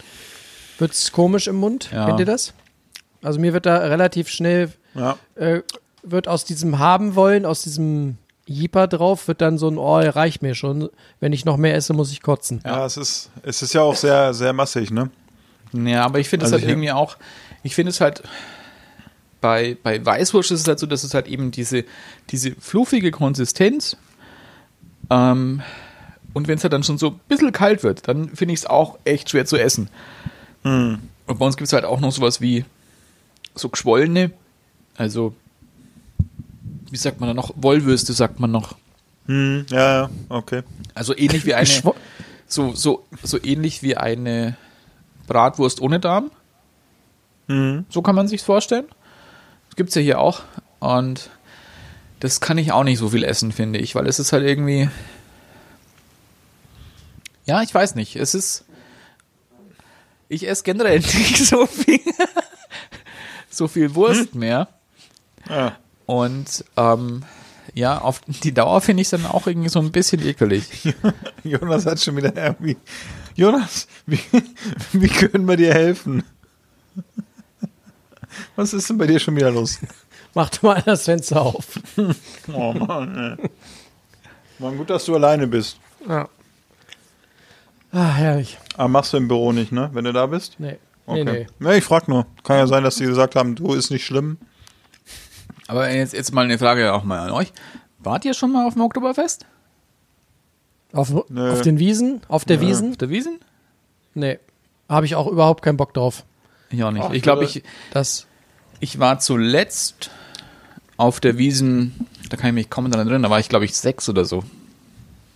[0.78, 1.90] wird es komisch im Mund.
[1.92, 2.06] Ja.
[2.06, 2.54] Kennt ihr das?
[3.22, 5.18] Also mir wird da relativ schnell, Ja.
[5.36, 5.62] äh,
[6.04, 8.18] wird aus diesem haben wollen, aus diesem
[8.50, 10.90] Jeeper drauf, wird dann so ein, oh, reicht mir schon.
[11.20, 12.62] Wenn ich noch mehr esse, muss ich kotzen.
[12.66, 15.10] ja, es ist, es ist ja auch sehr, sehr massig, ne?
[15.74, 17.18] Ja, aber ich finde es Also halt ich- irgendwie auch,
[17.64, 18.24] ich finde es halt,
[19.42, 21.86] bei, bei Weißwurst ist es halt so, dass es halt eben diese,
[22.32, 23.96] diese fluffige Konsistenz,
[25.10, 25.62] ähm,
[26.34, 28.66] und wenn es halt dann schon so ein bisschen kalt wird, dann finde ich es
[28.66, 29.90] auch echt schwer zu essen.
[30.64, 31.00] Hm.
[31.26, 32.66] Und bei uns gibt es halt auch noch sowas wie
[33.56, 34.32] so geschwollene,
[34.98, 35.34] also
[36.92, 37.54] wie sagt man da noch?
[37.56, 38.76] Wollwürste sagt man noch.
[39.26, 40.64] Hm, ja, ja, okay.
[40.96, 41.70] Also ähnlich wie eine,
[42.48, 44.58] so, so, so ähnlich wie eine
[45.28, 46.32] Bratwurst ohne Darm.
[47.48, 47.86] Mhm.
[47.90, 48.88] So kann man sich's vorstellen.
[49.68, 50.42] Das gibt's ja hier auch.
[50.80, 51.30] Und
[52.20, 54.90] das kann ich auch nicht so viel essen, finde ich, weil es ist halt irgendwie.
[57.46, 58.16] Ja, ich weiß nicht.
[58.16, 58.66] Es ist.
[60.28, 62.00] Ich esse generell nicht so viel.
[63.50, 64.68] so viel Wurst mehr.
[65.48, 65.78] Ja.
[66.10, 67.22] Und ähm,
[67.76, 70.96] ja, auf die Dauer finde ich es dann auch irgendwie so ein bisschen ekelig.
[71.44, 72.78] Jonas hat schon wieder irgendwie.
[73.36, 74.20] Jonas, wie,
[74.92, 76.24] wie können wir dir helfen?
[78.56, 79.78] Was ist denn bei dir schon wieder los?
[80.34, 81.80] Mach doch mal das Fenster auf.
[82.54, 83.50] Oh Mann, ey.
[84.58, 85.78] Mann, gut, dass du alleine bist.
[86.08, 86.28] Ja.
[87.92, 88.58] Ah, herrlich.
[88.74, 89.92] Aber machst du im Büro nicht, ne?
[89.94, 90.56] Wenn du da bist?
[90.58, 90.80] Nee.
[91.06, 91.24] Okay.
[91.24, 91.48] Nee, nee.
[91.60, 92.26] Nee, ich frag nur.
[92.44, 94.40] Kann ja sein, dass die gesagt haben, du ist nicht schlimm.
[95.70, 97.54] Aber jetzt, jetzt mal eine Frage auch mal an euch.
[98.00, 99.46] Wart ihr schon mal auf dem Oktoberfest?
[100.94, 101.52] Auf, Nö.
[101.52, 102.22] auf den Wiesen?
[102.28, 102.90] Auf der Wiesen?
[102.92, 103.40] Auf der Wiesen?
[104.16, 104.40] Nee.
[104.90, 106.26] Habe ich auch überhaupt keinen Bock drauf.
[106.72, 107.04] Ich auch nicht.
[107.06, 107.62] Ach, ich glaube, ich,
[107.94, 108.26] Das.
[108.80, 110.10] ich war zuletzt
[110.98, 113.78] auf der Wiesen, da kann ich mich kaum daran erinnern, da war ich glaube ich
[113.78, 114.44] sechs oder so.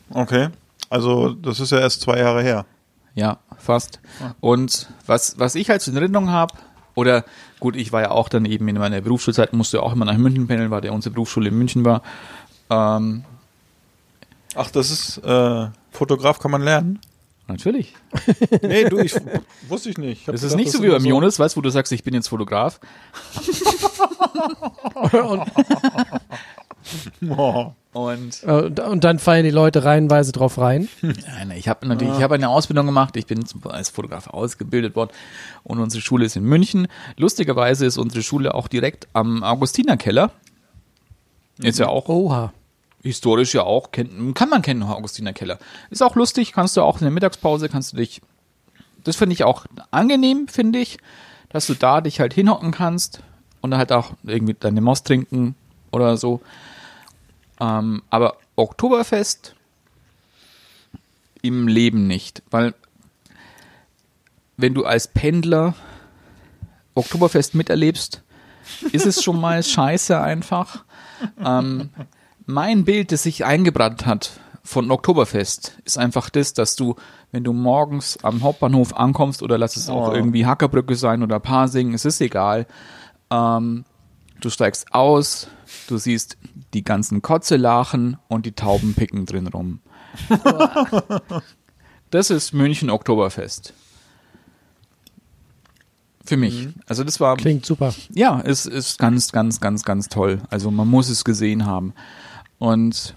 [0.10, 0.50] Okay.
[0.90, 2.66] Also, das ist ja erst zwei Jahre her.
[3.14, 4.00] Ja, fast.
[4.40, 6.56] Und was, was ich halt so in Erinnerung habe,
[6.96, 7.26] oder
[7.60, 10.18] gut, ich war ja auch dann eben in meiner Berufsschulzeit, musste ja auch immer nach
[10.18, 12.02] München pendeln, weil der unsere Berufsschule in München war.
[12.70, 13.24] Ähm,
[14.56, 17.00] Ach, das ist, äh, Fotograf kann man lernen?
[17.48, 17.94] natürlich.
[18.62, 19.14] Nee, du, ich
[19.68, 20.22] wusste ich nicht.
[20.22, 22.04] Ich Das ist gedacht, nicht so wie beim Jonas, weißt du, wo du sagst, ich
[22.04, 22.80] bin jetzt Fotograf.
[27.30, 27.72] Oh.
[27.72, 30.90] Und Äh, Und, und dann fallen die Leute reihenweise drauf rein.
[31.02, 33.16] Nein, ich habe natürlich, ich habe eine Ausbildung gemacht.
[33.18, 35.12] Ich bin zum- als Fotograf ausgebildet worden
[35.64, 36.88] und unsere Schule ist in München.
[37.18, 40.32] Lustigerweise ist unsere Schule auch direkt am Augustinerkeller.
[41.60, 42.52] Ist ja auch Oha.
[43.04, 45.60] historisch ja auch kennt, kann man kennen Augustinerkeller.
[45.92, 48.22] Ist auch lustig, kannst du auch in der Mittagspause kannst du dich.
[49.04, 50.98] Das finde ich auch angenehm, finde ich,
[51.50, 53.22] dass du da dich halt hinhocken kannst
[53.62, 55.54] und dann halt auch irgendwie deine Most trinken
[55.92, 56.42] oder so.
[57.64, 59.56] Ähm, aber Oktoberfest
[61.42, 62.74] im Leben nicht, weil
[64.58, 65.74] wenn du als Pendler
[66.94, 68.22] Oktoberfest miterlebst,
[68.92, 70.84] ist es schon mal scheiße einfach.
[71.44, 71.90] Ähm,
[72.46, 74.32] mein Bild, das sich eingebrannt hat
[74.64, 76.96] von Oktoberfest, ist einfach das, dass du,
[77.32, 80.14] wenn du morgens am Hauptbahnhof ankommst oder lass es auch Oh.
[80.14, 82.68] irgendwie Hackerbrücke sein oder Pasing, es ist egal.
[83.32, 83.86] Ähm,
[84.40, 85.48] du steigst aus,
[85.88, 86.38] du siehst
[86.74, 89.80] die ganzen Kotzelachen und die Tauben picken drin rum.
[92.10, 93.74] das ist München Oktoberfest.
[96.26, 96.70] Für mich.
[96.88, 97.94] Also das war Klingt super.
[98.14, 100.42] ja, es ist ganz, ganz, ganz, ganz toll.
[100.50, 101.94] Also man muss es gesehen haben.
[102.60, 103.16] Und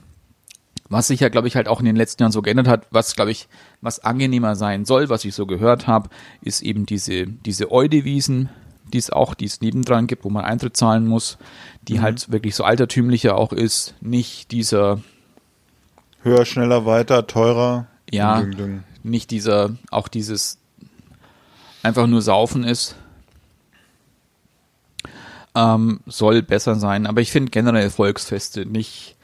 [0.89, 3.15] was sich ja, glaube ich, halt auch in den letzten Jahren so geändert hat, was,
[3.15, 3.49] glaube ich,
[3.81, 8.49] was angenehmer sein soll, was ich so gehört habe, ist eben diese, diese Eudewiesen,
[8.93, 11.39] die es auch, die es nebendran gibt, wo man Eintritt zahlen muss,
[11.83, 15.01] die halt wirklich so altertümlicher auch ist, nicht dieser,
[16.23, 17.87] Höher, schneller, weiter, teurer.
[18.11, 18.85] ja, ding, ding.
[19.05, 20.59] nicht dieser, auch dieses
[21.83, 22.97] einfach nur saufen ist.
[25.55, 29.17] Ähm, soll besser sein, aber ich finde generell Volksfeste nicht,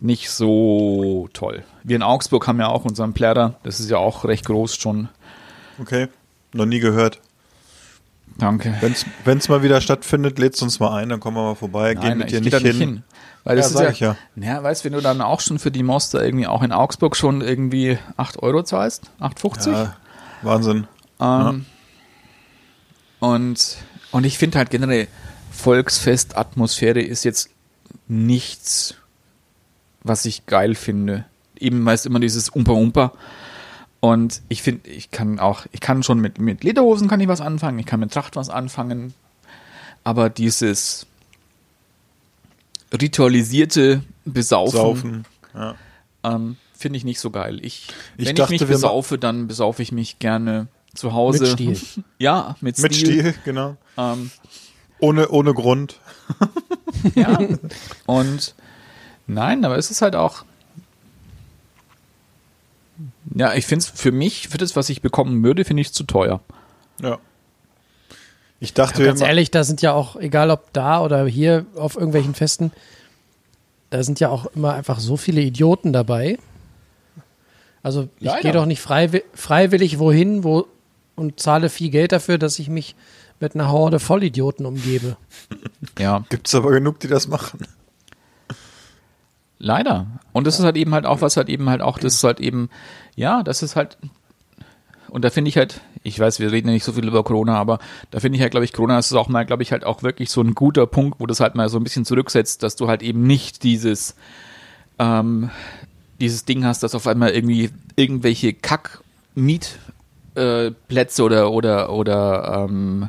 [0.00, 1.64] nicht so toll.
[1.82, 5.08] Wir in Augsburg haben ja auch unseren Plärrer, das ist ja auch recht groß schon.
[5.80, 6.08] Okay.
[6.52, 7.20] Noch nie gehört.
[8.38, 8.74] Danke.
[9.24, 11.94] Wenn es mal wieder stattfindet, lädst uns mal ein, dann kommen wir mal vorbei.
[11.94, 13.02] Gehen mit dir ich nicht, geh da hin.
[13.44, 14.16] Weil Ja, das ist ja, ja.
[14.36, 17.14] ja, weißt du, wenn du dann auch schon für die Monster irgendwie auch in Augsburg
[17.14, 19.70] schon irgendwie 8 Euro zahlst, 8,50?
[19.72, 19.96] Ja,
[20.42, 20.86] Wahnsinn.
[21.20, 21.66] Ähm,
[23.20, 23.76] Und,
[24.10, 25.08] und ich finde halt generell,
[25.52, 27.50] Volksfest-Atmosphäre ist jetzt
[28.08, 28.96] nichts,
[30.02, 31.24] was ich geil finde.
[31.58, 33.12] Eben weil es immer dieses Umpa-Umpa.
[34.04, 37.40] Und ich finde, ich kann auch, ich kann schon mit, mit Lederhosen kann ich was
[37.40, 39.14] anfangen, ich kann mit Tracht was anfangen.
[40.04, 41.06] Aber dieses
[42.92, 45.24] ritualisierte Besaufen, Saufen.
[45.54, 45.74] Ja.
[46.22, 47.60] ähm, finde ich nicht so geil.
[47.64, 47.88] Ich,
[48.18, 51.56] Ich wenn dachte, ich mich besaufe, dann besaufe ich mich gerne zu Hause.
[51.56, 52.04] Mit Stil.
[52.18, 52.82] Ja, mit Stil.
[52.90, 53.78] Mit Stil, genau.
[53.96, 54.30] Ähm,
[54.98, 55.98] Ohne, ohne Grund.
[57.14, 57.38] ja.
[58.04, 58.54] Und
[59.26, 60.44] nein, aber es ist halt auch.
[63.34, 65.92] Ja, ich finde es für mich, für das, was ich bekommen würde, finde ich es
[65.92, 66.40] zu teuer.
[67.02, 67.18] Ja.
[68.60, 71.96] Ich dachte, Ja, ganz ehrlich, da sind ja auch, egal ob da oder hier auf
[71.96, 72.70] irgendwelchen Festen,
[73.90, 76.38] da sind ja auch immer einfach so viele Idioten dabei.
[77.82, 80.66] Also ich gehe doch nicht freiwi freiwillig wohin wo,
[81.16, 82.94] und zahle viel Geld dafür, dass ich mich
[83.40, 85.16] mit einer Horde Vollidioten umgebe.
[85.98, 86.24] Ja.
[86.30, 87.60] gibt's aber genug, die das machen.
[89.64, 90.06] Leider.
[90.34, 92.38] Und das ist halt eben halt auch, was halt eben halt auch, das ist halt
[92.38, 92.68] eben,
[93.16, 93.96] ja, das ist halt,
[95.08, 97.56] und da finde ich halt, ich weiß, wir reden ja nicht so viel über Corona,
[97.56, 97.78] aber
[98.10, 100.28] da finde ich halt, glaube ich, Corona ist auch mal, glaube ich, halt auch wirklich
[100.28, 103.02] so ein guter Punkt, wo das halt mal so ein bisschen zurücksetzt, dass du halt
[103.02, 104.16] eben nicht dieses,
[104.98, 105.48] ähm,
[106.20, 113.08] dieses Ding hast, dass auf einmal irgendwie irgendwelche Kack-Mietplätze äh, oder, oder, oder, ähm,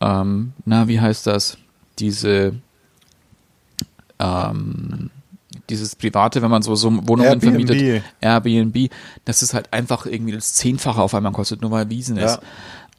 [0.00, 1.56] ähm, na, wie heißt das?
[2.00, 2.54] Diese,
[4.18, 5.10] ähm,
[5.70, 7.42] dieses private, wenn man so, so Wohnungen Airbnb.
[7.68, 8.90] vermietet, Airbnb,
[9.24, 12.40] dass es halt einfach irgendwie das Zehnfache auf einmal kostet, nur weil Wiesen ist.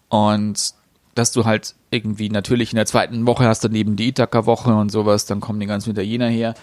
[0.09, 0.73] Und
[1.15, 4.91] dass du halt irgendwie natürlich in der zweiten Woche hast dann eben die Ithaka-Woche und
[4.91, 6.53] sowas, dann kommen die ganzen Italiener her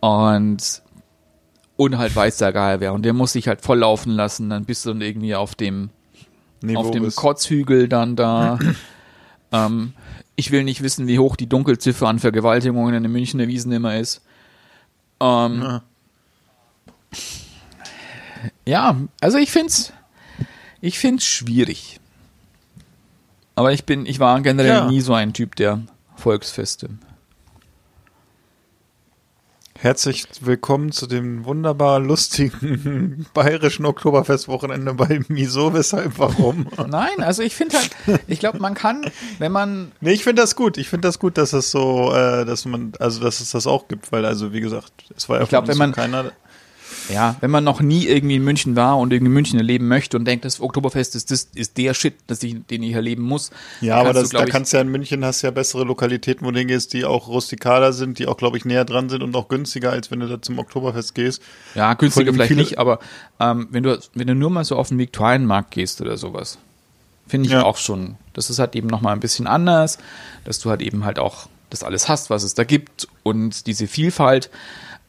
[0.00, 0.82] und
[1.76, 2.92] und halt weiß der Geil wer.
[2.94, 5.90] Und der muss sich halt voll laufen lassen, dann bist du dann irgendwie auf dem
[6.62, 8.58] Niveau auf dem ist- Kotzhügel dann da.
[9.52, 9.92] ähm,
[10.36, 13.96] ich will nicht wissen, wie hoch die Dunkelziffer an Vergewaltigungen in den Münchner Wiesen immer
[13.98, 14.22] ist.
[15.20, 15.80] Ähm,
[18.66, 19.92] ja, also ich find's,
[20.80, 22.00] ich find's schwierig.
[23.54, 24.86] Aber ich bin, ich war generell Ja.
[24.88, 25.80] nie so ein Typ der
[26.16, 26.90] Volksfeste.
[29.80, 35.74] Herzlich willkommen zu dem wunderbar lustigen bayerischen Oktoberfestwochenende bei Miso.
[35.74, 36.66] Weshalb, warum?
[36.88, 37.90] Nein, also ich finde halt,
[38.26, 39.04] ich glaube, man kann,
[39.38, 40.78] wenn man Nee, ich finde das gut.
[40.78, 43.86] Ich finde das gut, dass es so, äh, dass man, also dass es das auch
[43.86, 46.32] gibt, weil also wie gesagt, es war ja Ich glaub, wenn man- keiner.
[47.08, 50.16] Ja, wenn man noch nie irgendwie in München war und irgendwie in München erleben möchte
[50.16, 53.50] und denkt, das Oktoberfest ist, das ist der Shit, das ich, den ich erleben muss.
[53.80, 55.84] Ja, aber du, das, glaub da ich- kannst du ja in München hast ja bessere
[55.84, 59.22] Lokalitäten, wo du hingehst, die auch rustikaler sind, die auch, glaube ich, näher dran sind
[59.22, 61.42] und auch günstiger, als wenn du da zum Oktoberfest gehst.
[61.74, 62.98] Ja, günstiger vielleicht viele- nicht, aber
[63.40, 66.58] ähm, wenn du wenn du nur mal so auf den Viktualienmarkt gehst oder sowas,
[67.28, 67.64] finde ich Ja.
[67.64, 68.16] auch schon.
[68.32, 69.98] Das ist halt eben noch mal ein bisschen anders,
[70.44, 73.86] dass du halt eben halt auch das alles hast, was es da gibt und diese
[73.88, 74.50] Vielfalt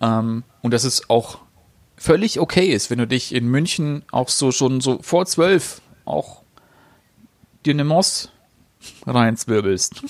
[0.02, 1.40] ähm, und dass es auch
[1.98, 6.42] völlig okay ist, wenn du dich in München auch so schon so vor zwölf auch
[7.66, 8.30] dir eine Moss
[9.06, 10.04] reinzwirbelst.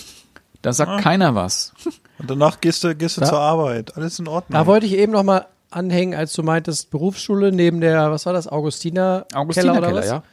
[0.61, 1.01] Da sagt Ah.
[1.01, 1.73] keiner was.
[2.19, 3.95] Und danach gehst du, gehst du Da- zur Arbeit.
[3.95, 4.59] Alles in Ordnung.
[4.59, 8.33] Da wollte ich eben noch mal anhängen, als du meintest, Berufsschule neben der, was war
[8.33, 10.07] das, Augustiner, Augustiner Keller oder Keller, was?
[10.09, 10.23] ja.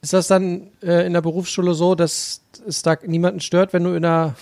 [0.00, 3.94] Ist das dann äh, in der Berufsschule so, dass es da niemanden stört, wenn du
[3.94, 4.34] in der,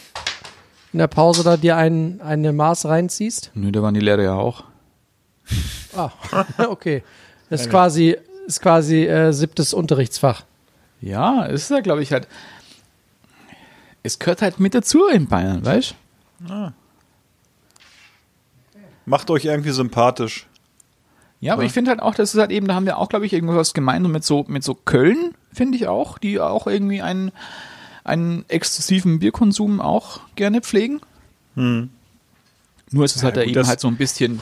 [0.93, 3.51] in der Pause da dir ein, eine Maß reinziehst?
[3.55, 4.65] Nö, da waren die Lehrer ja auch.
[5.97, 6.11] Ah,
[6.69, 7.03] okay.
[7.49, 10.45] Das ist quasi, ist quasi äh, siebtes Unterrichtsfach.
[11.01, 12.29] Ja, es ist ja, glaube ich, halt.
[14.03, 15.95] Es gehört halt mit dazu in Bayern, weißt
[19.05, 20.47] Macht euch irgendwie sympathisch.
[21.41, 23.25] Ja, aber ich finde halt auch, das ist halt eben, da haben wir auch, glaube
[23.25, 27.33] ich, irgendwas gemeinsam mit so, mit so Köln, finde ich auch, die auch irgendwie einen,
[28.05, 31.01] einen exzessiven Bierkonsum auch gerne pflegen.
[32.91, 34.41] Nur ist es halt da gut, eben halt so ein bisschen.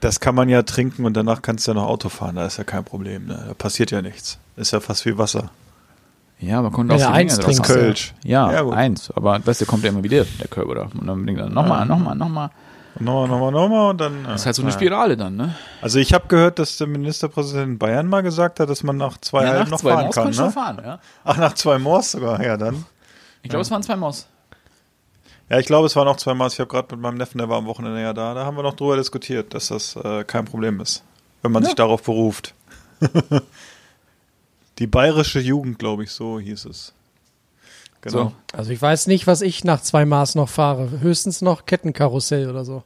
[0.00, 2.36] Das kann man ja trinken und danach kannst du ja noch Auto fahren.
[2.36, 3.26] Da ist ja kein Problem.
[3.26, 3.44] Ne?
[3.48, 4.38] Da passiert ja nichts.
[4.56, 5.50] Ist ja fast wie Wasser.
[6.38, 7.62] Ja, man konnte auch viel eins machen.
[7.62, 8.14] Kölsch.
[8.24, 9.10] Ja, Ja, eins.
[9.14, 10.82] Aber weißt du, kommt ja immer wieder, der Körper da.
[10.98, 12.50] Und dann bringt er nochmal, nochmal, nochmal.
[12.94, 14.24] Und Nochmal, nochmal, nochmal und dann.
[14.24, 15.54] Das ist halt so eine Spirale dann, ne?
[15.80, 19.16] Also ich habe gehört, dass der Ministerpräsident in Bayern mal gesagt hat, dass man nach
[19.18, 20.24] zwei Ja, Halben nach noch zwei fahren Maus kann.
[20.24, 20.50] kannst du Ne?
[20.50, 20.98] fahren, ja.
[21.24, 22.42] Ach, nach zwei Moors sogar.
[22.42, 22.84] Ja, dann.
[23.42, 24.26] Ich glaube, es waren zwei Maus.
[25.50, 26.54] Ja, ich glaube, es waren auch zwei Maß.
[26.54, 28.62] Ich habe gerade mit meinem Neffen, der war am Wochenende ja da, da haben wir
[28.62, 31.02] noch drüber diskutiert, dass das äh, kein Problem ist,
[31.42, 32.54] wenn man sich darauf beruft.
[34.78, 36.94] Die bayerische Jugend, glaube ich, so hieß es.
[38.00, 38.16] Genau.
[38.16, 38.32] So.
[38.56, 41.00] Also ich weiß nicht, was ich nach zwei Maß noch fahre.
[41.00, 42.84] Höchstens noch Kettenkarussell oder so.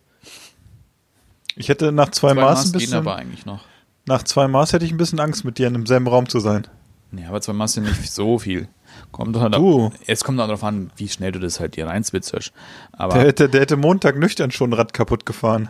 [1.55, 3.61] Ich hätte nach zwei, Zwei Maß Maß ein gehen bisschen, aber eigentlich noch.
[4.07, 6.67] nach zwei Maß hätte ich ein bisschen Angst, mit dir in demselben Raum zu sein.
[7.13, 8.69] Nee, aber zwei Maß sind nicht so viel.
[9.15, 9.93] Kommt doch halt Du.
[10.09, 12.53] Es kommt auch darauf an, wie schnell du das halt dir reinzwitzerst.
[12.91, 15.69] Aber Der hätte, der hätte Montag nüchtern schon ein Rad kaputt gefahren.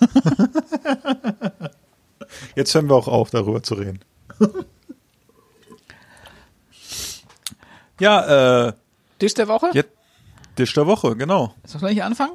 [2.56, 4.00] Jetzt hören wir auch auf, darüber zu reden.
[8.00, 8.72] ja, äh,
[9.18, 9.68] Tisch der Woche?
[9.74, 9.90] jetzt
[10.56, 11.52] Tisch der Woche, genau.
[11.64, 12.32] Soll ich anfangen?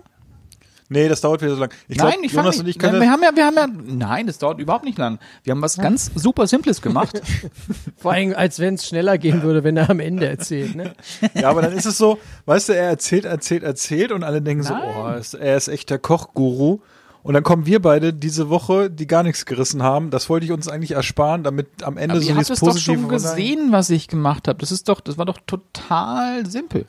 [0.91, 1.71] Nee, das dauert wieder so lang.
[1.87, 2.63] Ich glaub, nein, ich fange Jonas nicht.
[2.63, 4.97] und ich Nein, können wir haben ja, wir haben ja, nein, das dauert überhaupt nicht
[4.97, 5.19] lang.
[5.43, 7.21] Wir haben was ganz super Simples gemacht.
[7.97, 10.75] Vor allem, als wenn es schneller gehen würde, wenn er am Ende erzählt.
[10.75, 10.93] Ne?
[11.35, 14.63] Ja, aber dann ist es so, weißt du, er erzählt, erzählt, erzählt und alle denken
[14.63, 14.95] so, Nein.
[14.97, 16.79] oh, ist- er ist echt der Kochguru.
[17.21, 20.09] Und dann kommen wir beide diese Woche, die gar nichts gerissen haben.
[20.09, 22.59] Das wollte ich uns eigentlich ersparen, damit am Ende Aber so ihr habt dieses es
[22.61, 24.57] doch Positive schon gesehen, was ich gemacht habe.
[24.57, 26.85] Das ist doch, das war doch total simpel.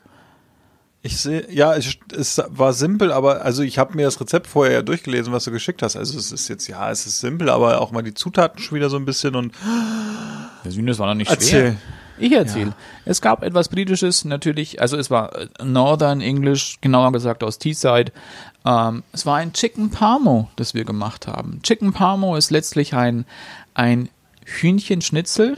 [1.03, 4.73] Ich sehe, ja, es, es war simpel, aber also ich habe mir das Rezept vorher
[4.73, 5.95] ja durchgelesen, was du geschickt hast.
[5.95, 8.89] Also es ist jetzt, ja, es ist simpel, aber auch mal die Zutaten schon wieder
[8.89, 9.53] so ein bisschen und
[10.63, 11.49] Der Sühne, das war noch nicht erzähl.
[11.49, 11.75] schwer.
[12.19, 12.73] Ich erzähle.
[13.03, 18.11] Es gab etwas Britisches, natürlich, also es war äh, Northern English, genauer gesagt aus Teesside.
[18.63, 21.61] Ähm, es war ein Chicken Parmo, das wir gemacht haben.
[21.63, 23.25] Chicken Parmo ist letztlich ein,
[23.73, 24.09] ein
[24.45, 25.57] Hühnchenschnitzel,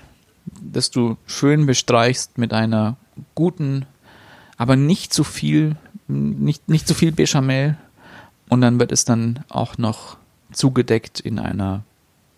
[0.62, 2.95] das du schön bestreichst mit einer
[3.36, 3.86] guten,
[4.58, 5.76] aber nicht zu viel,
[6.08, 7.78] nicht, nicht zu viel Bechamel.
[8.50, 10.18] Und dann wird es dann auch noch
[10.52, 11.84] zugedeckt in einer,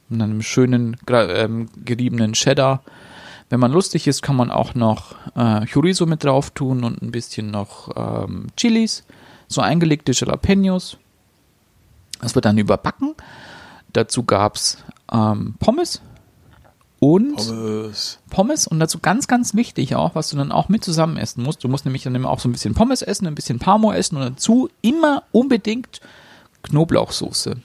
[0.09, 2.81] in einem schönen, ähm, geriebenen Cheddar.
[3.49, 7.11] Wenn man lustig ist, kann man auch noch äh, Chorizo mit drauf tun und ein
[7.11, 9.03] bisschen noch ähm, Chilis,
[9.47, 10.97] so eingelegte Jalapenos.
[12.21, 13.13] Das wird dann überbacken.
[13.93, 16.01] Dazu gab's ähm, Pommes
[16.99, 18.19] und Pommes.
[18.29, 21.63] Pommes und dazu ganz, ganz wichtig auch, was du dann auch mit zusammen essen musst.
[21.63, 24.17] Du musst nämlich dann immer auch so ein bisschen Pommes essen, ein bisschen Parmo essen
[24.17, 26.01] und dazu immer unbedingt
[26.63, 27.57] Knoblauchsoße.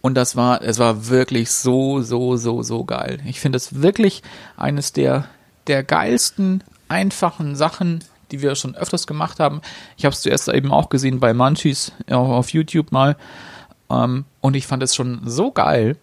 [0.00, 3.20] Und das war, es war wirklich so, so, so, so geil.
[3.24, 4.22] Ich finde es wirklich
[4.56, 5.26] eines der,
[5.66, 9.60] der geilsten, einfachen Sachen, die wir schon öfters gemacht haben.
[9.96, 13.16] Ich habe es zuerst eben auch gesehen bei Munchies auf, auf YouTube mal.
[13.90, 15.96] Ähm, und ich fand es schon so geil.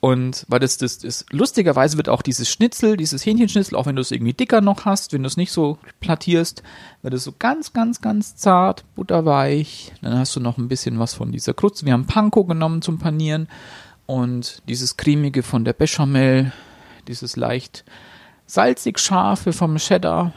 [0.00, 4.02] Und weil das, das, das lustigerweise wird auch dieses Schnitzel, dieses Hähnchenschnitzel, auch wenn du
[4.02, 6.62] es irgendwie dicker noch hast, wenn du es nicht so plattierst,
[7.02, 9.92] wird es so ganz, ganz, ganz zart, butterweich.
[10.02, 11.84] Dann hast du noch ein bisschen was von dieser Kruste.
[11.84, 13.48] Wir haben Panko genommen zum Panieren
[14.06, 16.52] und dieses cremige von der Bechamel,
[17.08, 17.84] dieses leicht
[18.46, 20.32] salzig scharfe vom Cheddar,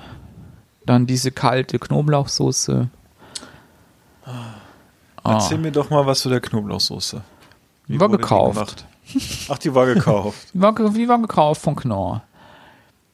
[0.88, 2.90] dann diese kalte Knoblauchsoße.
[4.26, 4.56] Ah.
[5.24, 7.22] Erzähl mir doch mal was zu der Knoblauchsoße.
[7.86, 8.86] Wie War gekauft.
[9.50, 10.48] Ach, die war gekauft.
[10.54, 12.24] Die war, die war gekauft von Knorr.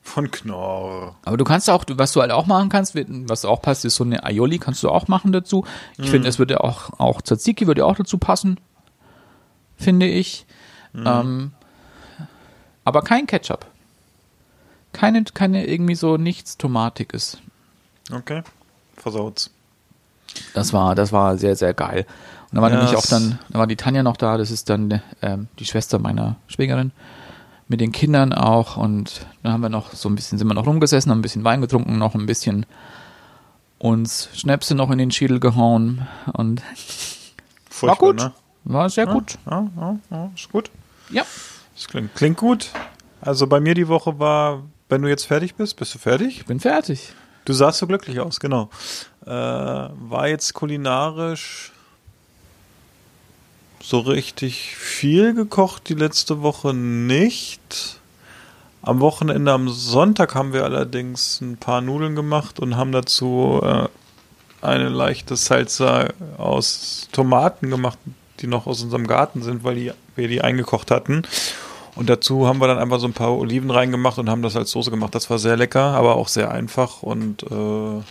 [0.01, 1.15] Von Knorr.
[1.25, 4.03] Aber du kannst auch, was du halt auch machen kannst, was auch passt, ist so
[4.03, 5.65] eine Aioli, kannst du auch machen dazu.
[5.97, 8.59] Ich finde, es würde auch, auch Tzatziki würde auch dazu passen.
[9.75, 10.45] Finde ich.
[10.95, 11.51] Ähm,
[12.83, 13.65] aber kein Ketchup.
[14.93, 17.37] Keine, keine irgendwie so nichts Tomatiges.
[18.11, 18.41] Okay.
[18.95, 19.51] Versaut's.
[20.53, 22.05] Das war, das war sehr, sehr geil.
[22.51, 24.69] Und da war Ja, nämlich auch dann, da war die Tanja noch da, das ist
[24.69, 26.91] dann ähm, die Schwester meiner Schwägerin,
[27.67, 28.77] mit den Kindern auch.
[28.77, 31.43] Und dann haben wir noch so ein bisschen, sind wir noch rumgesessen, haben ein bisschen
[31.43, 32.65] Wein getrunken, noch ein bisschen
[33.79, 36.63] uns Schnäpse noch in den Schädel gehauen und
[37.69, 38.19] Furchtbar, war gut.
[38.19, 38.31] Ne?
[38.63, 39.37] War sehr gut.
[39.49, 40.71] Ja, ja, ja, ist gut.
[41.09, 41.23] Ja.
[41.75, 42.69] Das klingt, klingt gut.
[43.21, 46.39] Also bei mir die Woche war, wenn du jetzt fertig bist, bist du fertig?
[46.39, 47.13] Ich bin fertig.
[47.45, 48.69] Du sahst so glücklich aus, genau.
[49.25, 51.71] Äh, war jetzt kulinarisch
[53.87, 58.01] so richtig viel gekocht die letzte Woche nicht.
[58.81, 63.87] Am Wochenende, am Sonntag haben wir allerdings ein paar Nudeln gemacht und haben dazu äh,
[64.61, 67.97] eine leichte Salsa aus Tomaten gemacht,
[68.41, 71.21] die noch aus unserem Garten sind, weil die, wir die eingekocht hatten.
[71.95, 74.71] Und dazu haben wir dann einfach so ein paar Oliven reingemacht und haben das als
[74.71, 75.15] Soße gemacht.
[75.15, 77.03] Das war sehr lecker, aber auch sehr einfach.
[77.03, 78.01] Und äh,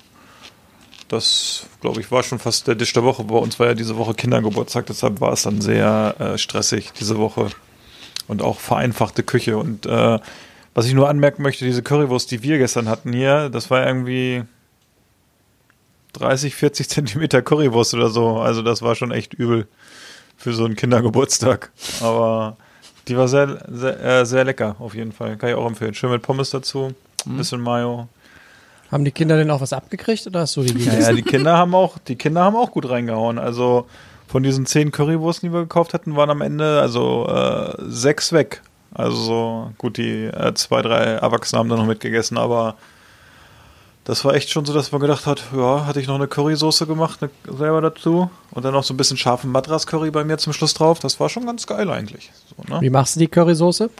[1.08, 3.24] das, glaube ich, war schon fast der Tisch der Woche.
[3.24, 7.18] Bei uns war ja diese Woche Kindergeburtstag, deshalb war es dann sehr äh, stressig diese
[7.18, 7.48] Woche.
[8.28, 9.56] Und auch vereinfachte Küche.
[9.56, 10.18] Und äh,
[10.74, 14.42] was ich nur anmerken möchte, diese Currywurst, die wir gestern hatten hier, das war irgendwie
[16.14, 18.38] 30, 40 Zentimeter Currywurst oder so.
[18.38, 19.68] Also das war schon echt übel
[20.36, 21.70] für so einen Kindergeburtstag.
[22.00, 22.56] Aber
[23.08, 25.36] die war sehr, sehr, äh, sehr lecker, auf jeden Fall.
[25.36, 25.94] Kann ich auch empfehlen.
[25.94, 26.92] Schön mit Pommes dazu,
[27.24, 28.08] ein bisschen Mayo.
[28.90, 31.00] Haben die Kinder denn auch was abgekriegt oder hast du die gegessen?
[31.00, 33.38] ja, die Kinder haben auch, die Kinder haben auch gut reingehauen.
[33.38, 33.86] Also
[34.28, 38.62] von diesen zehn Currywursten, die wir gekauft hatten, waren am Ende also äh, sechs weg.
[38.94, 42.76] Also so, gut, die äh, zwei, drei Erwachsene haben da noch mitgegessen, aber
[44.04, 46.86] das war echt schon so, dass man gedacht hat, ja, hatte ich noch eine Currysoße
[46.86, 50.52] gemacht, ne, selber dazu und dann noch so ein bisschen scharfen Madras-Curry bei mir zum
[50.52, 51.00] Schluss drauf.
[51.00, 52.30] Das war schon ganz geil eigentlich.
[52.48, 52.80] So, ne?
[52.80, 53.90] Wie machst du die Currysoße?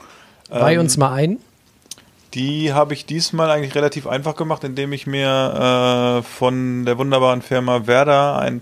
[0.49, 1.39] Weih Ähm, uns mal ein.
[2.35, 7.43] Die habe ich diesmal eigentlich relativ einfach gemacht, indem ich mir äh, von der wunderbaren
[7.43, 8.61] Firma Werder ein,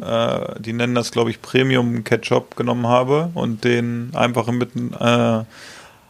[0.00, 5.44] äh, die nennen das glaube ich Premium Ketchup genommen habe und den einfach mit äh,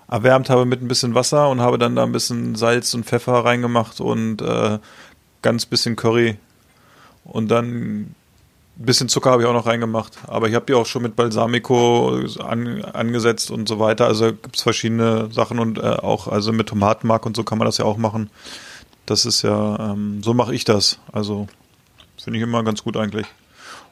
[0.08, 3.44] erwärmt habe mit ein bisschen Wasser und habe dann da ein bisschen Salz und Pfeffer
[3.44, 4.78] reingemacht und äh,
[5.42, 6.36] ganz bisschen Curry.
[7.24, 8.14] Und dann
[8.76, 10.18] bisschen Zucker habe ich auch noch reingemacht.
[10.26, 14.06] Aber ich habe die auch schon mit Balsamico an, angesetzt und so weiter.
[14.06, 17.66] Also gibt es verschiedene Sachen und äh, auch also mit Tomatenmark und so kann man
[17.66, 18.30] das ja auch machen.
[19.06, 20.98] Das ist ja, ähm, so mache ich das.
[21.12, 21.46] Also
[22.22, 23.26] finde ich immer ganz gut eigentlich.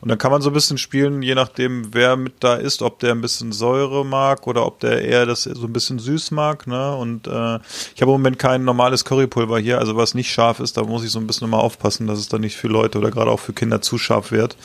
[0.03, 2.99] Und dann kann man so ein bisschen spielen, je nachdem, wer mit da ist, ob
[2.99, 6.67] der ein bisschen Säure mag oder ob der eher das so ein bisschen süß mag.
[6.67, 6.97] Ne?
[6.97, 7.61] Und äh,
[7.95, 11.05] ich habe im Moment kein normales Currypulver hier, also was nicht scharf ist, da muss
[11.05, 13.39] ich so ein bisschen immer aufpassen, dass es dann nicht für Leute oder gerade auch
[13.39, 14.57] für Kinder zu scharf wird.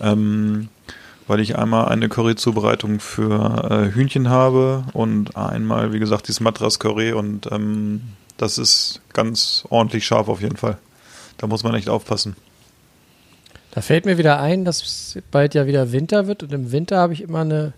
[0.00, 0.70] Ähm,
[1.26, 7.12] weil ich einmal eine Curry-Zubereitung für äh, Hühnchen habe und einmal, wie gesagt, dieses Madras-Curry
[7.12, 8.00] und ähm,
[8.38, 10.78] das ist ganz ordentlich scharf auf jeden Fall.
[11.36, 12.34] Da muss man echt aufpassen.
[13.72, 17.12] Da fällt mir wieder ein, dass bald ja wieder Winter wird und im Winter habe
[17.12, 17.72] ich immer eine,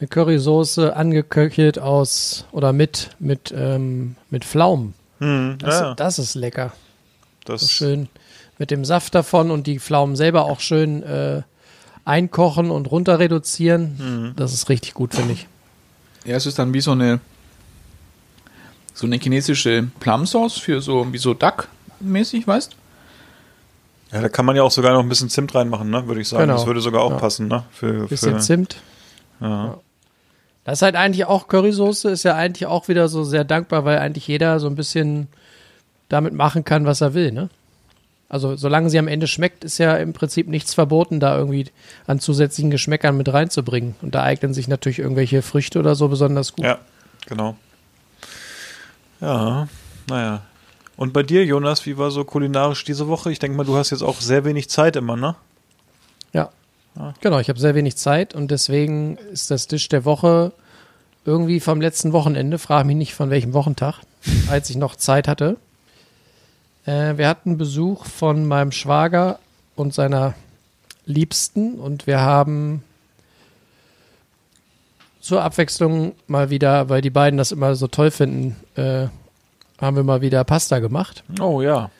[0.00, 4.94] eine Currysoße angeköchelt aus oder mit mit ähm, mit Pflaumen.
[5.18, 6.72] Hm, Das, ja, das ist lecker.
[7.44, 8.08] das So schön
[8.58, 11.42] mit dem Saft davon und die Pflaumen selber auch schön äh,
[12.04, 14.34] einkochen und runter reduzieren.
[14.36, 15.46] Das ist richtig gut, finde ich.
[16.24, 17.20] Ja, es ist dann wie so eine
[18.94, 22.76] so eine chinesische Plum-Sauce für so wie so Duck-mäßig, weißt?
[24.12, 26.28] Ja, da kann man ja auch sogar noch ein bisschen Zimt reinmachen, ne, würde ich
[26.28, 26.42] sagen.
[26.44, 26.54] Genau.
[26.56, 27.16] Das würde sogar auch Ja.
[27.18, 27.64] passen, ne?
[27.72, 28.76] Für, Bisschen für, Zimt.
[29.40, 29.78] Ja.
[30.64, 33.98] Das ist halt eigentlich auch Currysoße, ist ja eigentlich auch wieder so sehr dankbar, weil
[33.98, 35.28] eigentlich jeder so ein bisschen
[36.08, 37.48] damit machen kann, was er will, ne?
[38.28, 41.66] Also solange sie am Ende schmeckt, ist ja im Prinzip nichts verboten, da irgendwie
[42.06, 43.94] an zusätzlichen Geschmäckern mit reinzubringen.
[44.00, 46.64] Und da eignen sich natürlich irgendwelche Früchte oder so besonders gut.
[46.64, 46.78] ja,
[47.26, 47.56] genau.
[49.20, 49.68] Ja,
[50.08, 50.42] naja.
[50.96, 53.32] Und bei dir, Jonas, wie war so kulinarisch diese Woche?
[53.32, 55.34] Ich denke mal, du hast jetzt auch sehr wenig Zeit immer, ne?
[56.94, 57.14] Ja.
[57.20, 60.52] Genau, ich habe sehr wenig Zeit und deswegen ist das Tisch der Woche
[61.24, 64.00] irgendwie vom letzten Wochenende, frage mich nicht von welchem Wochentag,
[64.50, 65.56] als ich noch Zeit hatte.
[66.84, 69.38] Äh, wir hatten Besuch von meinem Schwager
[69.74, 70.34] und seiner
[71.06, 72.84] Liebsten und wir haben
[75.20, 79.06] zur Abwechslung mal wieder, weil die beiden das immer so toll finden, äh,
[79.82, 81.24] haben wir mal wieder Pasta gemacht.
[81.40, 81.90] Oh ja.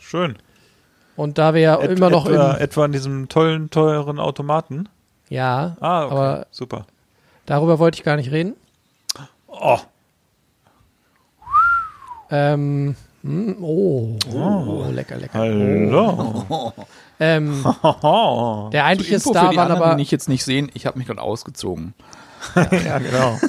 [0.00, 0.36] Schön.
[1.16, 4.88] Und da wir ja Et- immer noch etwa, im, etwa an diesem tollen, teuren Automaten.
[5.28, 6.12] ja, Ah, okay.
[6.14, 6.86] aber Super.
[7.46, 8.54] darüber wollte ich gar nicht reden.
[9.46, 9.78] Oh,
[12.30, 15.38] Ähm, hm, oh, oh, lecker, lecker.
[15.38, 16.72] hallo.
[17.20, 18.68] Ähm, Oh.
[18.72, 20.86] der eigentliche Info für Star die waren anderen, aber, die ich jetzt nicht sehen, ich
[20.86, 21.94] habe mich gerade ausgezogen.
[22.54, 23.40] ja, genau.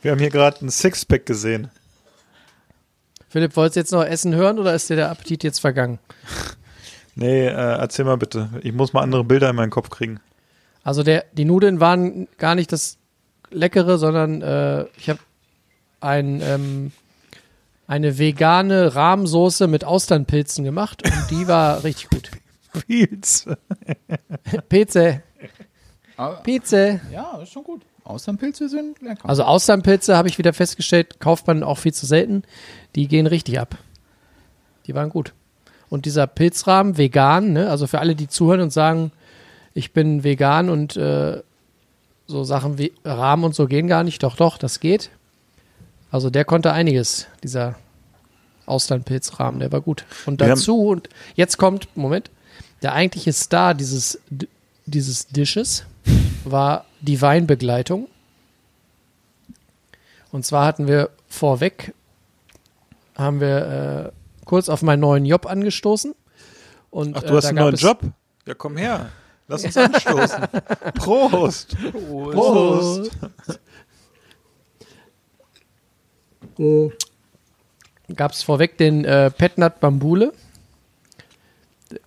[0.00, 1.70] Wir haben hier gerade ein Sixpack gesehen.
[3.30, 5.98] Philipp, wolltest du jetzt noch Essen hören oder ist dir der Appetit jetzt vergangen?
[7.16, 8.48] Nee, äh, erzähl mal bitte.
[8.62, 10.20] Ich muss mal andere Bilder in meinen Kopf kriegen.
[10.84, 12.96] Also der, die Nudeln waren gar nicht das
[13.50, 15.18] Leckere, sondern äh, ich habe
[16.00, 16.92] ein, ähm,
[17.88, 22.30] eine vegane Rahmsoße mit Austernpilzen gemacht und die war richtig gut.
[22.86, 23.58] Pilze.
[24.68, 25.20] Pizza,
[26.16, 27.00] Ah, Pizza.
[27.12, 27.82] ja, ist schon gut.
[28.04, 29.28] Austernpilze sind lecker.
[29.28, 32.42] Also Austernpilze habe ich wieder festgestellt, kauft man auch viel zu selten.
[32.94, 33.78] Die gehen richtig ab.
[34.86, 35.32] Die waren gut.
[35.88, 37.68] Und dieser Pilzrahmen, vegan, ne?
[37.68, 39.12] also für alle, die zuhören und sagen,
[39.74, 41.42] ich bin vegan und äh,
[42.26, 44.22] so Sachen wie Rahmen und so gehen gar nicht.
[44.22, 45.10] Doch, doch, das geht.
[46.10, 47.76] Also der konnte einiges, dieser
[48.66, 50.04] Austernpilzrahmen, der war gut.
[50.26, 52.30] Und dazu, und jetzt kommt, Moment,
[52.82, 54.20] der eigentliche Star dieses,
[54.86, 55.84] dieses Dishes
[56.44, 58.08] war die Weinbegleitung.
[60.32, 61.94] Und zwar hatten wir vorweg,
[63.16, 66.14] haben wir äh, kurz auf meinen neuen Job angestoßen.
[66.90, 68.00] Und, Ach, äh, du hast da einen neuen Job?
[68.46, 69.10] Ja, komm her.
[69.48, 70.42] Lass uns anstoßen.
[70.94, 71.76] Prost.
[72.32, 73.10] Prost.
[78.14, 80.32] gab es vorweg den äh, Petnat Bambule.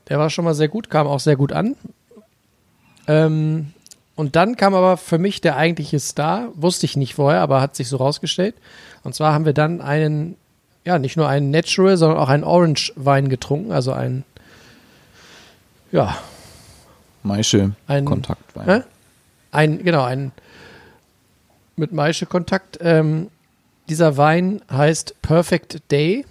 [0.07, 1.75] Der war schon mal sehr gut, kam auch sehr gut an.
[3.07, 3.73] Ähm,
[4.15, 7.75] und dann kam aber für mich der eigentliche Star, wusste ich nicht vorher, aber hat
[7.75, 8.55] sich so rausgestellt.
[9.03, 10.35] Und zwar haben wir dann einen,
[10.85, 14.23] ja, nicht nur einen Natural, sondern auch einen Orange-Wein getrunken, also einen,
[15.91, 16.17] ja,
[17.23, 18.65] Maische ein- Kontaktwein.
[18.65, 18.81] Hä?
[19.51, 20.31] Ein, genau, ein
[21.75, 22.77] mit Maische Kontakt.
[22.81, 23.29] Ähm,
[23.89, 26.25] dieser Wein heißt Perfect Day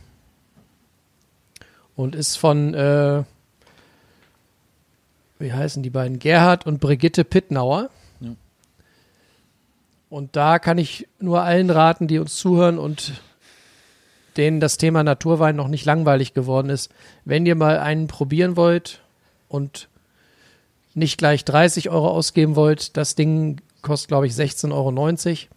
[1.96, 3.22] und ist von, äh,
[5.42, 6.18] wie heißen die beiden?
[6.18, 7.90] Gerhard und Brigitte Pittnauer.
[8.20, 8.30] Ja.
[10.08, 13.12] Und da kann ich nur allen raten, die uns zuhören und
[14.36, 16.90] denen das Thema Naturwein noch nicht langweilig geworden ist,
[17.24, 19.00] wenn ihr mal einen probieren wollt
[19.48, 19.88] und
[20.94, 25.50] nicht gleich 30 Euro ausgeben wollt, das Ding kostet, glaube ich, 16,90 Euro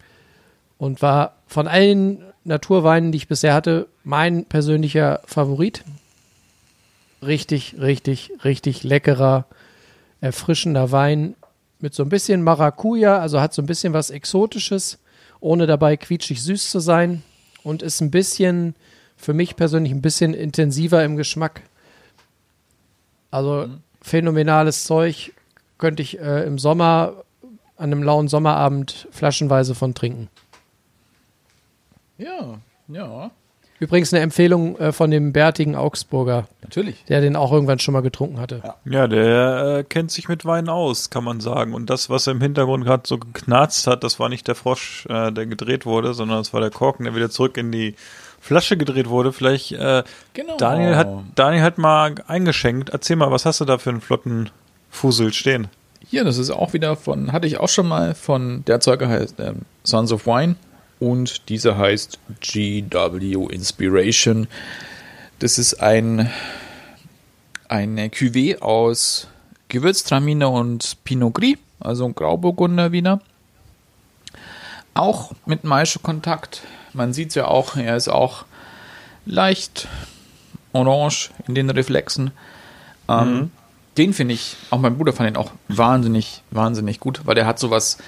[0.78, 5.84] und war von allen Naturweinen, die ich bisher hatte, mein persönlicher Favorit.
[7.22, 9.46] Richtig, richtig, richtig leckerer,
[10.20, 11.34] erfrischender Wein
[11.78, 14.98] mit so ein bisschen Maracuja, also hat so ein bisschen was Exotisches,
[15.40, 17.22] ohne dabei quietschig süß zu sein
[17.62, 18.74] und ist ein bisschen,
[19.16, 21.62] für mich persönlich, ein bisschen intensiver im Geschmack.
[23.30, 23.68] Also
[24.00, 25.32] phänomenales Zeug,
[25.78, 27.24] könnte ich äh, im Sommer,
[27.76, 30.28] an einem lauen Sommerabend flaschenweise von trinken.
[32.16, 32.58] Ja,
[32.88, 33.30] ja.
[33.78, 37.04] Übrigens eine Empfehlung äh, von dem bärtigen Augsburger, Natürlich.
[37.08, 38.62] der den auch irgendwann schon mal getrunken hatte.
[38.84, 41.74] Ja, der äh, kennt sich mit Wein aus, kann man sagen.
[41.74, 45.30] Und das, was im Hintergrund gerade so geknarzt hat, das war nicht der Frosch, äh,
[45.30, 47.94] der gedreht wurde, sondern das war der Korken, der wieder zurück in die
[48.40, 49.32] Flasche gedreht wurde.
[49.32, 50.56] Vielleicht, äh, Genau.
[50.56, 52.90] Daniel hat Daniel hat mal eingeschenkt.
[52.90, 54.50] Erzähl mal, was hast du da für einen flotten
[54.90, 55.68] Fusel stehen?
[56.08, 59.40] Hier, das ist auch wieder von, hatte ich auch schon mal von, der Erzeuger heißt
[59.40, 60.54] ähm, Sons of Wine
[60.98, 64.48] und dieser heißt GW Inspiration.
[65.38, 66.30] Das ist ein,
[67.68, 69.28] eine Cuvée aus
[69.68, 73.20] Gewürztraminer und Pinot Gris, also ein Grauburgunder Wiener.
[74.94, 76.62] Auch mit Maischekontakt.
[76.94, 78.46] Man sieht es ja auch, er ist auch
[79.26, 79.88] leicht
[80.72, 82.30] orange in den Reflexen.
[83.08, 83.50] Ähm,
[83.98, 87.58] Den finde ich, auch mein Bruder fand ihn auch wahnsinnig, wahnsinnig gut, weil der hat
[87.58, 87.98] sowas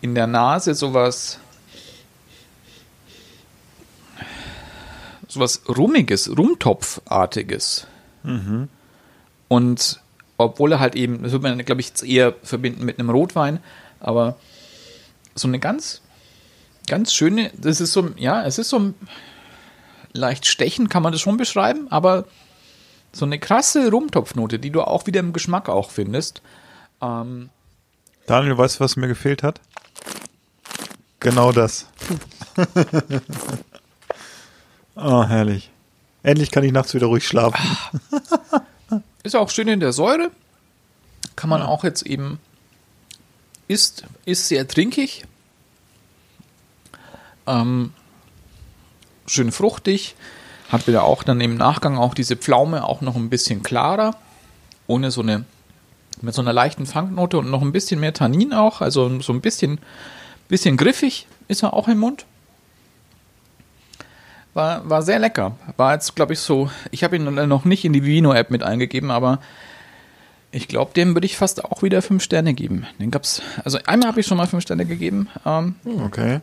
[0.00, 1.38] in der Nase, sowas,
[5.36, 7.86] sowas Rummiges, Rumtopfartiges.
[9.48, 10.00] Und
[10.38, 13.60] obwohl er halt eben, das würde man, glaube ich, jetzt eher verbinden mit einem Rotwein,
[14.00, 14.36] aber
[15.34, 16.02] so eine ganz,
[16.88, 18.94] ganz schöne, das ist so, ja, es ist so
[20.12, 22.24] leicht stechend, kann man das schon beschreiben, aber
[23.12, 26.42] so eine krasse Rumtopfnote, die du auch wieder im Geschmack auch findest.
[27.00, 27.50] Ähm,
[28.26, 29.60] Daniel, weißt du, was mir gefehlt hat?
[31.20, 31.86] Genau das.
[34.96, 35.70] oh, herrlich.
[36.22, 37.60] Endlich kann ich nachts wieder ruhig schlafen.
[39.22, 40.30] ist auch schön in der Säure.
[41.36, 42.40] Kann man auch jetzt eben,
[43.68, 45.24] ist, ist sehr trinkig.
[47.46, 47.92] Ähm,
[49.26, 50.14] schön fruchtig.
[50.68, 54.16] Hat wieder auch dann im Nachgang auch diese Pflaume auch noch ein bisschen klarer.
[54.88, 55.44] Ohne so eine,
[56.22, 58.80] mit so einer leichten Fangnote und noch ein bisschen mehr Tannin auch.
[58.80, 59.78] Also so ein bisschen,
[60.48, 62.26] bisschen griffig ist er auch im Mund.
[64.56, 65.54] War, war sehr lecker.
[65.76, 66.70] War jetzt, glaube ich, so.
[66.90, 69.38] Ich habe ihn noch nicht in die Vino-App mit eingegeben, aber
[70.50, 72.86] ich glaube, dem würde ich fast auch wieder fünf Sterne geben.
[72.98, 73.42] Den gab's.
[73.64, 75.28] Also einmal habe ich schon mal fünf Sterne gegeben.
[75.44, 75.74] Ähm,
[76.06, 76.40] Okay.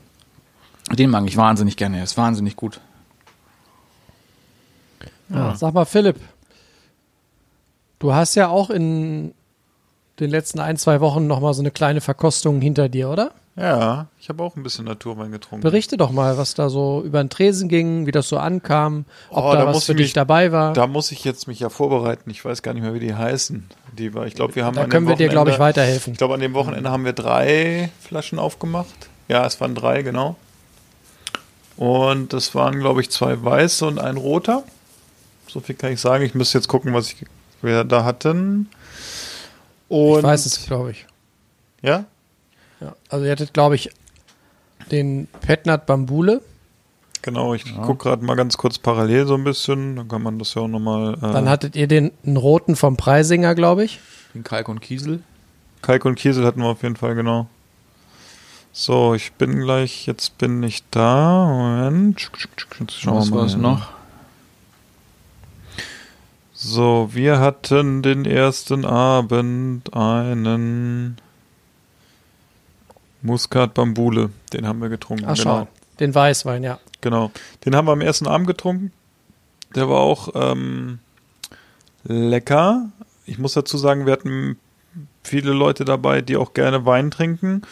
[0.91, 1.97] den mag ich wahnsinnig gerne.
[1.97, 2.79] Er ist wahnsinnig gut.
[5.29, 5.55] Ja.
[5.55, 6.17] Sag mal, Philipp,
[7.97, 9.33] du hast ja auch in
[10.19, 13.31] den letzten ein, zwei Wochen noch mal so eine kleine Verkostung hinter dir, oder?
[13.55, 15.61] Ja, ich habe auch ein bisschen Naturwein getrunken.
[15.61, 19.43] Berichte doch mal, was da so über den Tresen ging, wie das so ankam, ob
[19.45, 20.73] Oh, da, da was muss für ich dich mich- dabei war.
[20.73, 22.31] Da muss ich jetzt mich ja vorbereiten.
[22.31, 23.67] Ich weiß gar nicht mehr, wie die heißen.
[23.95, 26.13] Die war, ich glaube, wir haben Da können wir dir, glaube ich, weiterhelfen.
[26.13, 28.87] Ich glaube, an dem Wochenende haben wir drei Flaschen aufgemacht.
[29.27, 30.35] Ja, es waren drei, genau.
[31.77, 34.63] Und das waren, glaube ich, zwei weiße und ein roter.
[35.47, 36.23] So viel kann ich sagen.
[36.23, 37.23] Ich müsste jetzt gucken, was ich,
[37.61, 38.69] wir da hatten.
[39.89, 41.05] Und ich weiß es, glaube ich.
[41.83, 42.05] Ja?
[42.83, 42.95] Ja.
[43.09, 43.89] Also ihr hattet, glaube ich,
[44.91, 46.41] den Petnat Bambule.
[47.21, 49.95] Genau, ich gucke gerade mal ganz kurz parallel so ein bisschen.
[49.95, 51.13] Dann kann man das ja auch nochmal.
[51.13, 54.01] Äh, Dann hattet ihr den einen roten vom Preisinger, glaube ich.
[54.33, 55.21] Den Kalk und Kiesel.
[55.81, 57.47] Kalk und Kiesel hatten wir auf jeden Fall, genau.
[58.73, 61.45] So, ich bin gleich, jetzt bin ich da.
[61.47, 62.19] Moment.
[62.79, 63.87] Jetzt schauen Was war es noch?
[66.53, 71.17] So, wir hatten den ersten Abend einen
[73.23, 74.29] Muskat Bambule.
[74.51, 75.25] Den haben wir getrunken.
[75.25, 75.59] Ach, genau.
[75.59, 75.67] schau.
[75.99, 76.79] Den Weißwein, ja.
[77.01, 77.31] Genau.
[77.65, 78.91] Den haben wir am ersten Abend getrunken.
[79.75, 80.99] Der war auch ähm,
[82.03, 82.89] lecker.
[83.25, 84.57] Ich muss dazu sagen, wir hatten
[85.23, 87.63] viele Leute dabei, die auch gerne Wein trinken.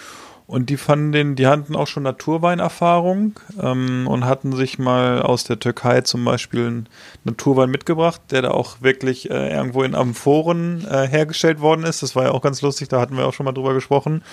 [0.48, 5.44] Und die fanden den, die hatten auch schon Naturweinerfahrung ähm, und hatten sich mal aus
[5.44, 6.90] der Türkei zum Beispiel einen
[7.24, 12.04] Naturwein mitgebracht, der da auch wirklich äh, irgendwo in Amphoren äh, hergestellt worden ist.
[12.04, 14.24] Das war ja auch ganz lustig, da hatten wir auch schon mal drüber gesprochen.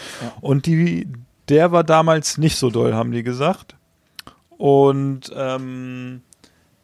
[0.41, 1.07] Und die,
[1.49, 3.77] der war damals nicht so doll, haben die gesagt.
[4.57, 6.23] Und ähm,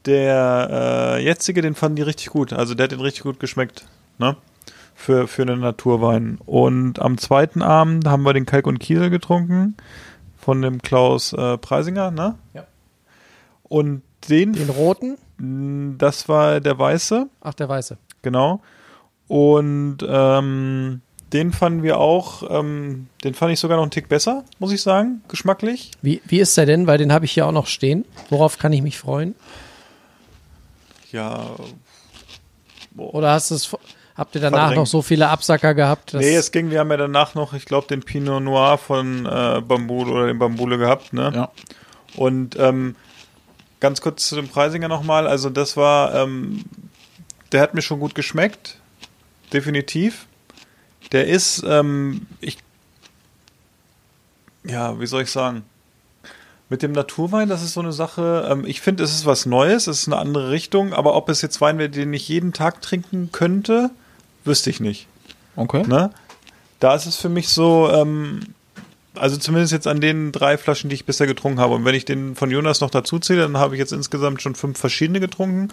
[0.06, 2.52] der äh, jetzige, den fanden die richtig gut.
[2.52, 3.84] Also der hat den richtig gut geschmeckt.
[4.18, 4.36] Ne?
[4.94, 6.38] Für, für einen Naturwein.
[6.46, 9.76] Und am zweiten Abend haben wir den Kalk und Kiesel getrunken.
[10.38, 12.36] Von dem Klaus äh, Preisinger, ne?
[12.54, 12.64] Ja.
[13.64, 15.16] Und den, Den roten.
[15.98, 17.98] das war der weiße, Ach, der weiße.
[18.22, 18.60] genau.
[19.26, 21.00] Und ähm,
[21.32, 24.82] den fanden wir auch, ähm, den fand ich sogar noch einen Tick besser, muss ich
[24.82, 25.90] sagen, geschmacklich.
[26.02, 26.86] Wie, wie ist der denn?
[26.86, 28.04] Weil den habe ich hier auch noch stehen.
[28.30, 29.34] Worauf kann ich mich freuen?
[31.10, 31.46] Ja,
[32.96, 33.76] Oder hast du es,
[34.16, 34.78] habt ihr danach Verdrängt.
[34.78, 36.14] noch so viele Absacker gehabt?
[36.14, 39.26] dass- Nee, es ging, wir haben ja danach noch, ich glaube, den Pinot Noir von
[39.26, 41.32] äh, Bambule oder den Bambule gehabt, ne?
[41.34, 41.50] Ja.
[42.16, 42.94] Und ähm,
[43.80, 46.64] ganz kurz zu dem Preisinger nochmal, also das war, ähm,
[47.52, 48.78] der hat mir schon gut geschmeckt,
[49.52, 50.26] definitiv.
[51.12, 52.58] Der ist, ähm, ich,
[54.64, 55.64] ja, wie soll ich sagen?
[56.70, 58.48] Mit dem Naturwein, das ist so eine Sache.
[58.50, 61.42] Ähm, ich finde, es ist was Neues, es ist eine andere Richtung, aber ob es
[61.42, 63.90] jetzt Wein wäre, den ich jeden Tag trinken könnte,
[64.44, 65.06] wüsste ich nicht.
[65.56, 65.84] Okay.
[65.86, 66.10] Ne?
[66.80, 68.40] Da ist es für mich so, ähm,
[69.14, 71.74] also zumindest jetzt an den drei Flaschen, die ich bisher getrunken habe.
[71.74, 74.54] Und wenn ich den von Jonas noch dazu zähle, dann habe ich jetzt insgesamt schon
[74.54, 75.68] fünf verschiedene getrunken.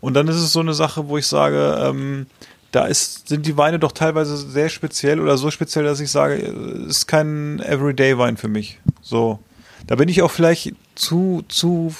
[0.00, 2.26] Und dann ist es so eine Sache, wo ich sage, ähm,
[2.72, 6.34] da ist, sind die Weine doch teilweise sehr speziell oder so speziell, dass ich sage,
[6.34, 8.78] es ist kein Everyday-Wein für mich.
[9.00, 9.38] So.
[9.86, 11.94] Da bin ich auch vielleicht zu, zu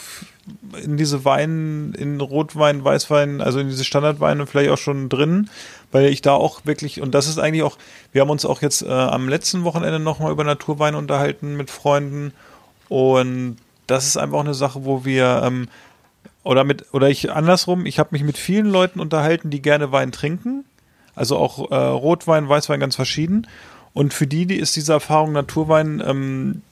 [0.83, 5.51] in diese Wein, in Rotwein, Weißwein, also in diese Standardweine vielleicht auch schon drin,
[5.93, 7.79] weil ich da auch wirklich, und das ist eigentlich auch,
[8.13, 12.33] wir haben uns auch jetzt äh, am letzten Wochenende nochmal über Naturwein unterhalten mit Freunden.
[12.89, 15.69] Und das ist einfach auch eine Sache, wo wir, ähm,
[16.45, 20.13] oder mit, oder ich andersrum, ich habe mich mit vielen Leuten unterhalten, die gerne Wein
[20.13, 20.65] trinken,
[21.15, 23.47] also auch äh, Rotwein, Weißwein ganz verschieden.
[23.95, 26.63] Und für die, die ist diese Erfahrung Naturwein, ähm,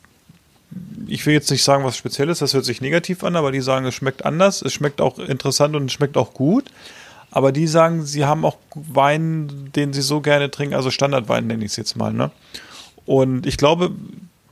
[1.07, 3.87] ich will jetzt nicht sagen, was Spezielles, das hört sich negativ an, aber die sagen,
[3.87, 6.65] es schmeckt anders, es schmeckt auch interessant und es schmeckt auch gut.
[7.31, 11.65] Aber die sagen, sie haben auch Wein, den sie so gerne trinken, also Standardwein nenne
[11.65, 12.13] ich es jetzt mal.
[12.13, 12.31] Ne?
[13.05, 13.93] Und ich glaube,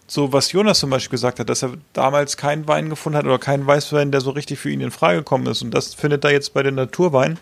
[0.07, 3.39] so was Jonas zum Beispiel gesagt hat, dass er damals keinen Wein gefunden hat oder
[3.39, 5.63] keinen Weißwein, der so richtig für ihn in Frage gekommen ist.
[5.63, 7.39] Und das findet er jetzt bei den Naturweinen.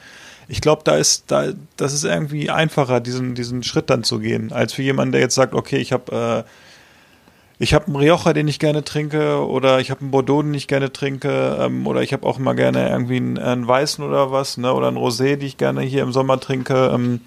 [0.48, 4.52] Ich glaube, da ist, da, das ist irgendwie einfacher, diesen, diesen Schritt dann zu gehen,
[4.52, 6.50] als für jemanden, der jetzt sagt, okay, ich habe äh,
[7.62, 10.66] ich habe einen Rioja, den ich gerne trinke, oder ich habe einen Bordeaux, den ich
[10.66, 14.56] gerne trinke, ähm, oder ich habe auch immer gerne irgendwie einen, einen, Weißen oder was,
[14.56, 16.90] ne, oder einen Rosé, die ich gerne hier im Sommer trinke.
[16.92, 17.20] Ähm,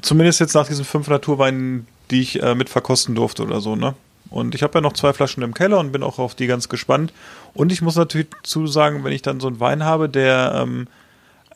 [0.00, 3.94] zumindest jetzt nach diesen fünf Naturweinen, die ich äh, mit verkosten durfte oder so, ne.
[4.30, 6.68] Und ich habe ja noch zwei Flaschen im Keller und bin auch auf die ganz
[6.68, 7.12] gespannt.
[7.54, 10.86] Und ich muss natürlich zusagen, wenn ich dann so einen Wein habe, der, ähm,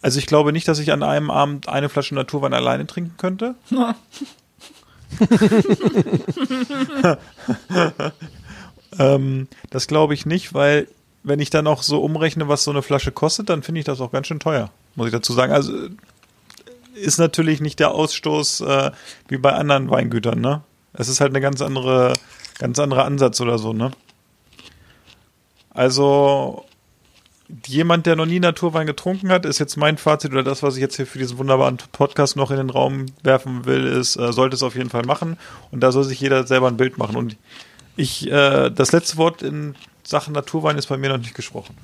[0.02, 3.54] also ich glaube nicht, dass ich an einem Abend eine Flasche Naturwein alleine trinken könnte.
[8.98, 10.88] ähm, das glaube ich nicht, weil
[11.22, 14.00] wenn ich dann auch so umrechne, was so eine Flasche kostet, dann finde ich das
[14.00, 15.52] auch ganz schön teuer, muss ich dazu sagen.
[15.52, 15.72] Also
[16.94, 18.90] ist natürlich nicht der Ausstoß äh,
[19.28, 20.62] wie bei anderen Weingütern, ne?
[20.92, 22.14] Es ist halt eine ganz andere,
[22.58, 23.90] ganz anderer Ansatz oder so, ne?
[25.70, 26.64] Also
[27.66, 30.80] jemand, der noch nie Naturwein getrunken hat, ist jetzt mein Fazit oder das, was ich
[30.80, 34.56] jetzt hier für diesen wunderbaren Podcast noch in den Raum werfen will, ist, äh, sollte
[34.56, 35.36] es auf jeden Fall machen.
[35.70, 37.16] Und da soll sich jeder selber ein Bild machen.
[37.16, 37.36] Und
[37.96, 41.76] ich, äh, das letzte Wort in Sachen Naturwein ist bei mir noch nicht gesprochen.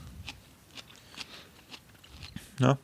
[2.58, 2.78] Ja.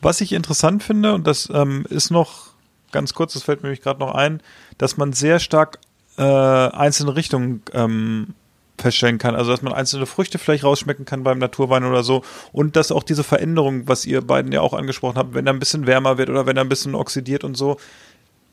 [0.00, 2.48] Was ich interessant finde, und das ähm, ist noch
[2.92, 4.40] ganz kurz, das fällt mir gerade noch ein,
[4.78, 5.78] dass man sehr stark
[6.16, 8.34] äh, einzelne Richtungen ähm,
[8.78, 9.34] feststellen kann.
[9.34, 12.22] Also dass man einzelne Früchte vielleicht rausschmecken kann beim Naturwein oder so.
[12.52, 15.58] Und dass auch diese Veränderung, was ihr beiden ja auch angesprochen habt, wenn er ein
[15.58, 17.76] bisschen wärmer wird oder wenn er ein bisschen oxidiert und so,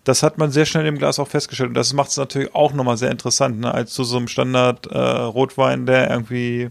[0.04, 1.70] das hat man sehr schnell im Glas auch festgestellt.
[1.70, 3.74] Und das macht es natürlich auch nochmal sehr interessant, ne?
[3.74, 6.70] als zu so einem Standard äh, Rotwein, der irgendwie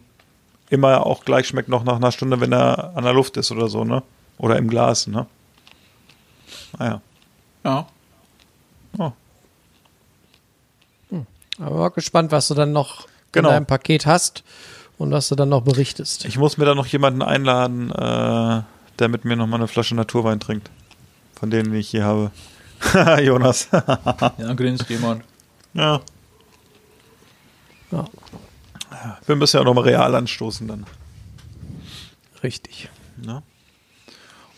[0.69, 3.69] immer auch gleich schmeckt noch nach einer Stunde, wenn er an der Luft ist oder
[3.69, 4.03] so, ne?
[4.39, 5.27] Oder im Glas, ne?
[6.79, 7.01] Naja.
[7.65, 7.87] Ja.
[8.99, 9.13] Oh.
[11.11, 11.27] Hm.
[11.59, 13.49] Aber gespannt, was du dann noch Genau.
[13.49, 14.43] in deinem Paket hast
[14.99, 16.25] und was du dann noch berichtest.
[16.25, 18.63] Ich muss mir da noch jemanden einladen, äh,
[18.99, 20.71] der mit mir nochmal eine Flasche Naturwein trinkt.
[21.39, 22.31] Von denen die ich hier habe.
[23.23, 23.69] Jonas.
[23.73, 25.23] Ja, grinst jemand.
[25.75, 26.01] ja.
[27.93, 28.05] Ja.
[29.27, 30.87] Wir müssen ja auch nochmal real anstoßen dann.
[32.43, 32.89] Richtig.
[33.17, 33.43] Ne?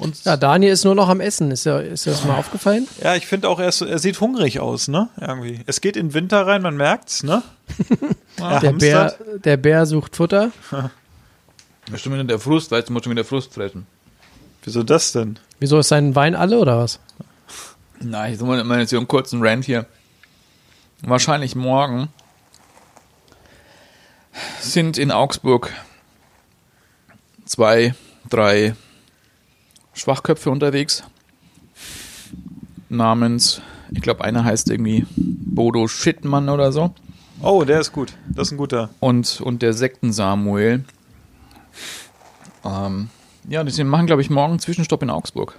[0.02, 1.50] Und Ja, Daniel ist nur noch am Essen.
[1.50, 2.86] Ist, ja, ist dir das mal aufgefallen?
[3.02, 5.08] ja, ich finde auch, er, ist, er sieht hungrig aus, ne?
[5.20, 5.60] Irgendwie.
[5.66, 7.42] Es geht in den Winter rein, man merkt's, ne?
[8.38, 10.50] Er Der Bär, der Bär sucht Futter.
[11.96, 13.86] Schon wieder der Frust, weißt du, musst schon wieder Frust fressen.
[14.64, 15.38] Wieso das denn?
[15.58, 17.00] Wieso ist sein Wein alle oder was?
[18.00, 19.86] Na, ich mal jetzt hier einen kurzen Rant hier.
[21.02, 22.08] Wahrscheinlich morgen
[24.60, 25.70] sind in Augsburg
[27.44, 27.94] zwei,
[28.30, 28.74] drei
[29.94, 31.02] Schwachköpfe unterwegs.
[32.88, 36.94] Namens, ich glaube, einer heißt irgendwie Bodo Schittmann oder so.
[37.40, 38.14] Oh, der ist gut.
[38.28, 38.90] Das ist ein guter.
[39.00, 40.84] Und, und der Sekten Samuel.
[42.64, 43.08] Ähm,
[43.48, 45.58] ja, die machen, glaube ich, morgen einen Zwischenstopp in Augsburg.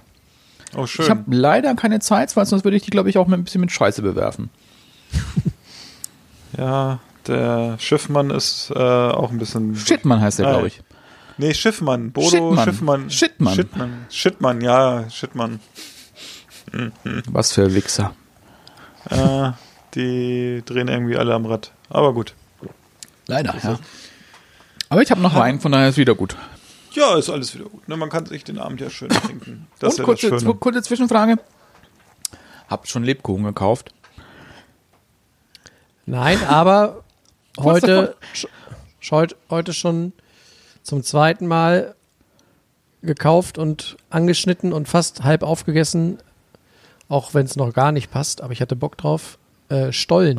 [0.74, 1.04] Oh, schön.
[1.04, 3.44] Ich habe leider keine Zeit, weil sonst würde ich die, glaube ich, auch mit ein
[3.44, 4.50] bisschen mit Scheiße bewerfen.
[6.58, 9.76] ja, der Schiffmann ist äh, auch ein bisschen.
[9.76, 10.82] Shitmann heißt der, glaube ich.
[11.36, 12.12] Nee, Schiffmann.
[12.12, 12.64] Bodo Schittmann.
[12.64, 13.10] Schiffmann.
[13.10, 13.54] Schittmann.
[13.54, 14.06] Schittmann.
[14.08, 15.60] Schittmann, ja, Schittmann.
[17.26, 18.14] Was für Wichser.
[19.10, 19.50] Äh,
[19.94, 21.72] die drehen irgendwie alle am Rad.
[21.88, 22.34] Aber gut.
[23.26, 23.78] Leider, ja.
[24.88, 26.36] Aber ich habe noch Wein, von daher ist wieder gut.
[26.92, 27.88] Ja, ist alles wieder gut.
[27.88, 27.96] Ne?
[27.96, 29.66] Man kann sich den Abend ja schön trinken.
[29.78, 31.38] Das ist Und ja kurze, das kurze Zwischenfrage.
[32.68, 33.92] Habt schon Lebkuchen gekauft?
[36.06, 37.02] Nein, aber
[37.58, 38.16] heute,
[39.10, 40.12] Heut, heute schon
[40.84, 41.96] zum zweiten Mal
[43.02, 46.18] gekauft und angeschnitten und fast halb aufgegessen,
[47.08, 49.38] auch wenn es noch gar nicht passt, aber ich hatte Bock drauf.
[49.68, 50.38] Äh, Stollen.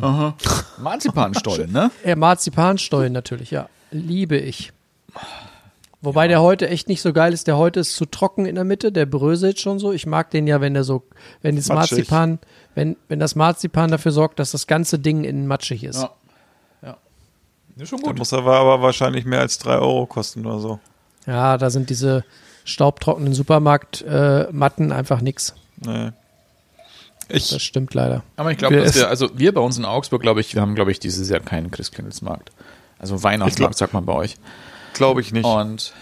[0.78, 1.90] Marzipanstollen, ne?
[2.04, 3.68] Äh, Marzipanstollen natürlich, ja.
[3.90, 4.72] Liebe ich.
[6.00, 7.48] Wobei der heute echt nicht so geil ist.
[7.48, 9.92] Der heute ist zu trocken in der Mitte, der bröselt schon so.
[9.92, 11.02] Ich mag den ja, wenn der so,
[11.42, 11.68] wenn das.
[11.68, 12.38] Marzipan,
[12.76, 16.02] wenn, wenn das Marzipan dafür sorgt, dass das ganze Ding innen matschig ist.
[16.02, 16.02] Ja.
[16.02, 16.25] Ja.
[17.76, 18.18] Ist schon Der gut.
[18.18, 20.78] muss aber, aber wahrscheinlich mehr als drei Euro kosten oder so.
[21.26, 22.24] Ja, da sind diese
[22.64, 25.54] staubtrockenen Supermarkt-Matten einfach nix.
[25.84, 26.10] Nee.
[27.28, 28.22] Das Ich, stimmt leider.
[28.36, 30.62] Aber ich glaube, Wir dass wir, also wir bei uns in Augsburg, glaube ich, wir
[30.62, 32.50] haben, glaube ich, dieses Jahr keinen Christkindlesmarkt.
[32.98, 34.36] Also Weihnachtsmarkt, sagt man bei euch.
[34.94, 35.44] glaube ich nicht.
[35.44, 35.92] Und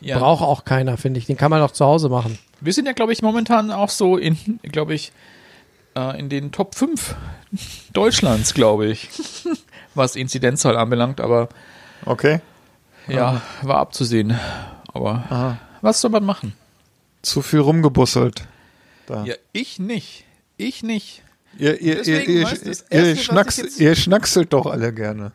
[0.00, 1.26] ja, Braucht auch keiner, finde ich.
[1.26, 2.38] Den kann man auch zu Hause machen.
[2.60, 5.12] wir sind ja, glaube ich, momentan auch so in, glaube ich,
[5.96, 7.14] äh, in den Top 5
[7.94, 9.08] Deutschlands, glaube ich,
[9.94, 11.48] was Inzidenzzahl anbelangt, aber
[12.06, 12.40] Okay.
[13.08, 14.38] ja, war abzusehen.
[14.92, 16.52] Aber was soll man machen?
[17.22, 18.46] Zu viel rumgebusselt.
[19.06, 19.24] Da.
[19.24, 20.24] Ja, ich nicht.
[20.56, 21.22] Ich nicht.
[21.58, 25.32] Ihr, ihr, ihr, Deswegen, ihr, weißt ihr, Erste, ihr schnackselt doch alle gerne.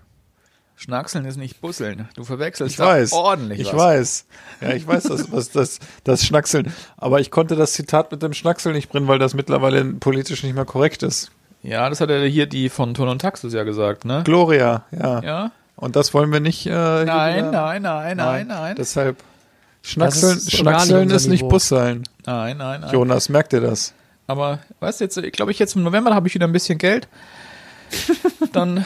[0.76, 2.07] Schnackseln ist nicht Busseln.
[2.16, 3.12] Du verwechselst Ich da weiß.
[3.12, 3.76] ordentlich Ich was.
[3.76, 4.26] weiß.
[4.62, 6.74] Ja, ich weiß, das, was, das, das Schnackseln.
[6.95, 10.55] Aber ich konnte das Zitat mit dem Schnackseln nicht bringen, weil das mittlerweile politisch nicht
[10.55, 11.32] mehr korrekt ist.
[11.62, 14.22] Ja, das hat ja hier die von Ton und Taxus ja gesagt, ne?
[14.24, 15.22] Gloria, ja.
[15.22, 15.51] Ja?
[15.76, 16.66] Und das wollen wir nicht.
[16.68, 18.76] Äh, Nein, nein, nein, nein, nein.
[18.78, 19.18] Deshalb.
[19.82, 21.47] Schnackseln, Das ist Schnackseln ist nicht.
[21.47, 22.03] Busseln.
[22.26, 22.91] Nein, nein, nein.
[22.91, 23.93] Jonas, merkt ihr das?
[24.28, 26.78] Aber weißt du, jetzt, ich glaube ich, jetzt im November habe ich wieder ein bisschen
[26.78, 27.07] Geld.
[28.51, 28.86] Dann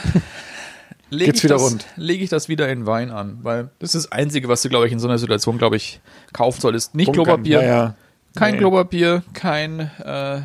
[1.10, 3.38] lege ich, das- lege ich das wieder in Wein an.
[3.42, 6.00] Weil das ist das Einzige, was du, glaube ich, in so einer Situation, glaube ich,
[6.32, 6.94] kaufen solltest.
[6.94, 7.24] Nicht Bunkern.
[7.24, 7.94] Klopapier, Ja, ja.
[8.36, 8.58] kein Nee.
[8.58, 10.40] Klopapier, kein, äh,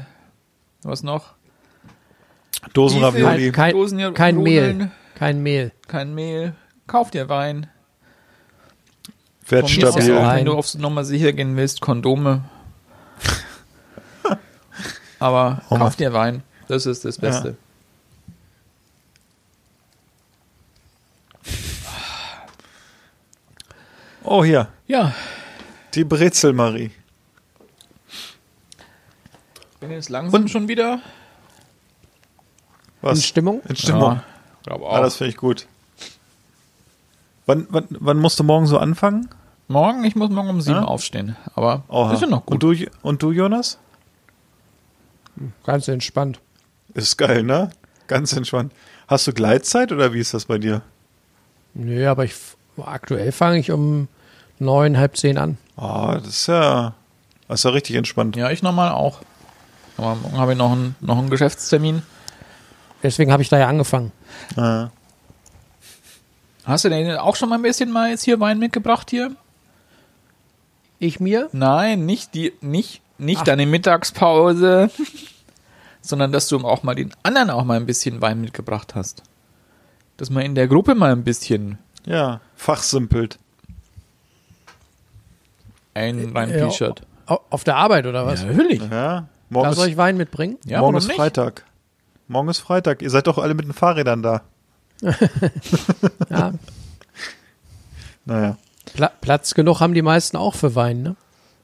[0.83, 1.33] was noch?
[2.73, 3.51] Dosenravioli.
[3.51, 4.77] Kein, Dosen- kein, Nudeln.
[4.77, 4.91] Mehl.
[5.15, 5.71] Kein Mehl.
[5.87, 6.53] Kein Mehl.
[6.87, 7.67] Kauf dir Wein.
[9.43, 10.17] Fährt Von mir aus stabil.
[10.17, 10.37] auch, Wein.
[10.39, 12.43] wenn du aufs Nummer sicher gehen willst, Kondome.
[15.19, 15.81] Aber Oh Mann.
[15.81, 16.43] kauf dir Wein.
[16.67, 17.57] Das ist das Beste.
[24.23, 24.67] Oh, hier.
[24.87, 25.13] Ja,
[25.95, 26.91] Die Brezelmarie.
[29.79, 31.01] bin jetzt langsam schon wieder.
[33.01, 33.25] In Was?
[33.25, 33.61] Stimmung?
[33.67, 34.21] In Stimmung.
[34.67, 34.75] Ja.
[34.89, 35.67] Ah, das finde ich gut.
[37.45, 39.29] Wann, wann, wann musst du morgen so anfangen?
[39.71, 40.85] morgen, ich muss morgen um sieben Ja?
[40.85, 41.35] aufstehen.
[41.55, 42.11] Aber Oha.
[42.13, 42.79] ist ja noch Und gut.
[42.79, 43.77] du, und du, Jonas?
[45.63, 46.39] Ganz entspannt.
[46.95, 47.69] Ist geil, ne?
[48.07, 48.73] Ganz entspannt.
[49.07, 50.81] Hast du Gleitzeit oder wie ist das bei dir?
[51.75, 52.33] Nö, aber ich
[52.83, 54.07] aktuell fange ich um
[54.57, 55.57] neun, halb zehn an.
[55.77, 56.95] Ah, das ist ja,
[57.47, 58.35] das ist ja richtig entspannt.
[58.35, 59.19] Ja, ich nochmal auch.
[59.97, 62.01] Aber morgen habe ich noch einen, noch einen Geschäftstermin.
[63.03, 64.11] Deswegen habe ich da ja angefangen.
[64.55, 64.91] Ja.
[66.65, 69.35] Hast du denn auch schon mal ein bisschen mal jetzt hier Wein mitgebracht hier?
[70.99, 71.49] Ich mir?
[71.53, 73.45] Nein, nicht die, nicht, nicht Ach.
[73.45, 74.91] deine Mittagspause,
[76.01, 79.23] sondern dass du auch mal den anderen auch mal ein bisschen Wein mitgebracht hast.
[80.17, 83.39] Dass man in der Gruppe mal ein bisschen ja, fachsimpelt.
[85.93, 87.01] ein Wein Ja, T-Shirt.
[87.25, 88.41] au- Auf der Arbeit oder was?
[88.41, 88.81] Ja, natürlich.
[88.91, 90.57] Ja, morgen Da soll ich Wein mitbringen?
[90.65, 91.15] Ja, morgen ist nicht?
[91.17, 91.63] Freitag.
[92.29, 93.01] Morgen ist Freitag.
[93.01, 94.41] Ihr seid doch alle mit den Fahrrädern da.
[96.29, 96.53] Ja.
[98.25, 98.57] Naja,
[98.93, 101.15] Pla Platz genug haben die meisten auch für Wein, ne?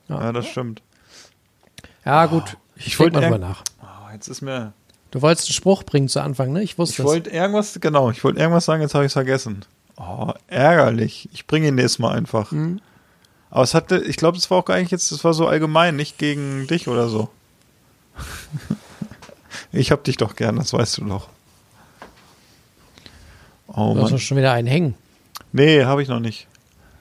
[0.09, 0.82] ja, das stimmt.
[2.03, 2.57] Ja, gut.
[2.76, 3.63] Ich, Ich denke wollte mal drüber nach.
[3.84, 4.74] Oh, jetzt ist mir.
[5.11, 6.63] Du wolltest einen Spruch bringen zu Anfang, ne?
[6.63, 9.63] Ich wusste Ich wollte irgendwas, genau, ich wollte irgendwas sagen, jetzt habe ich es vergessen.
[9.97, 11.30] Oh, ärgerlich.
[11.32, 12.51] Ich bringe ihn nächstes Mal einfach.
[12.51, 12.82] Mhm.
[13.51, 15.95] Aber es hatte, ich glaube, es war auch gar nicht jetzt, es war so allgemein,
[15.95, 17.30] nicht gegen dich oder so.
[19.76, 21.30] ich hab dich doch gern, das weißt du doch.
[23.67, 24.95] Oh Du hast doch schon wieder einen hängen.
[25.51, 26.47] Nee, habe ich noch nicht.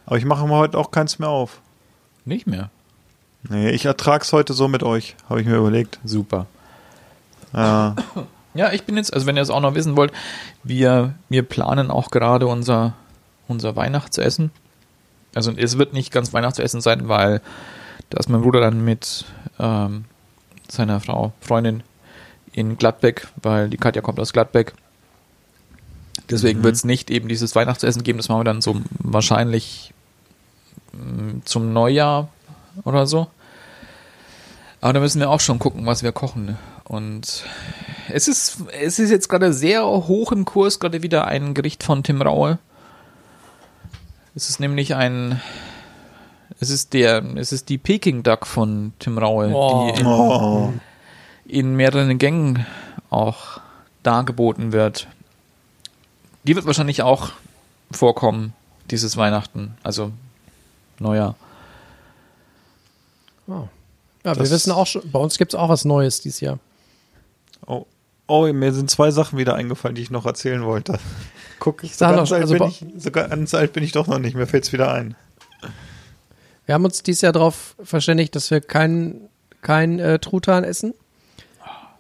[0.07, 1.61] Aber ich mache mir heute auch keins mehr auf.
[2.25, 2.71] Nicht mehr.
[3.49, 5.99] Nee, ich ertrag's heute so mit euch, habe ich mir überlegt.
[6.05, 6.47] Super.
[7.53, 7.95] Ja,
[8.55, 10.13] Ja, ich bin jetzt, also wenn ihr es auch noch wissen wollt,
[10.63, 12.95] wir, wir planen auch gerade unser,
[13.49, 14.53] unser Weihnachtsessen.
[15.35, 17.41] Also es wird nicht ganz Weihnachtsessen sein, weil
[18.11, 19.25] da ist mein Bruder dann mit
[19.59, 20.05] ähm,
[20.69, 21.83] seiner Frau, Freundin
[22.55, 24.73] in Gladbeck, weil die Katja kommt aus Gladbeck.
[26.31, 29.93] Deswegen wird es nicht eben dieses Weihnachtsessen geben, das machen wir dann so wahrscheinlich
[30.93, 32.29] mm, zum Neujahr
[32.85, 33.27] oder so.
[34.81, 36.57] Aber da müssen wir auch schon gucken, was wir kochen.
[36.85, 37.45] Und
[38.11, 42.03] es ist, es ist jetzt gerade sehr hoch im Kurs, gerade wieder ein Gericht von
[42.03, 42.59] Tim Raue.
[44.35, 45.41] Es ist nämlich ein,
[46.61, 49.91] es ist der, es ist die Peking Duck von Tim Raue, Oh.
[49.95, 50.73] die in, oh,
[51.47, 52.67] in mehreren Gängen
[53.11, 53.61] auch
[54.03, 55.09] dargeboten wird.
[56.45, 57.31] Die wird wahrscheinlich auch
[57.91, 58.53] vorkommen
[58.91, 60.13] dieses Weihnachten, also
[60.99, 61.37] Neujahr.
[63.47, 63.69] Ja,
[64.23, 66.59] wir Das- wissen auch schon, bei uns gibt es auch was Neues dieses Jahr.
[67.67, 67.87] Oh,
[68.27, 70.99] oh, mir sind zwei Sachen wieder eingefallen, die ich noch erzählen wollte.
[71.61, 73.93] Guck, ich sag so noch, ganz, alt also bin ich, so ganz alt bin ich
[73.93, 75.15] doch noch nicht, mir fällt's wieder ein.
[76.67, 79.29] Wir haben uns dieses Jahr darauf verständigt, dass wir kein,
[79.61, 80.95] kein äh, Truthahn essen.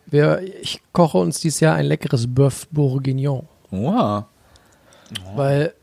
[0.06, 3.46] Wir, ich koche uns dieses Jahr ein leckeres Bœuf Bourguignon.
[3.70, 4.24] Wow.
[5.34, 5.74] Weil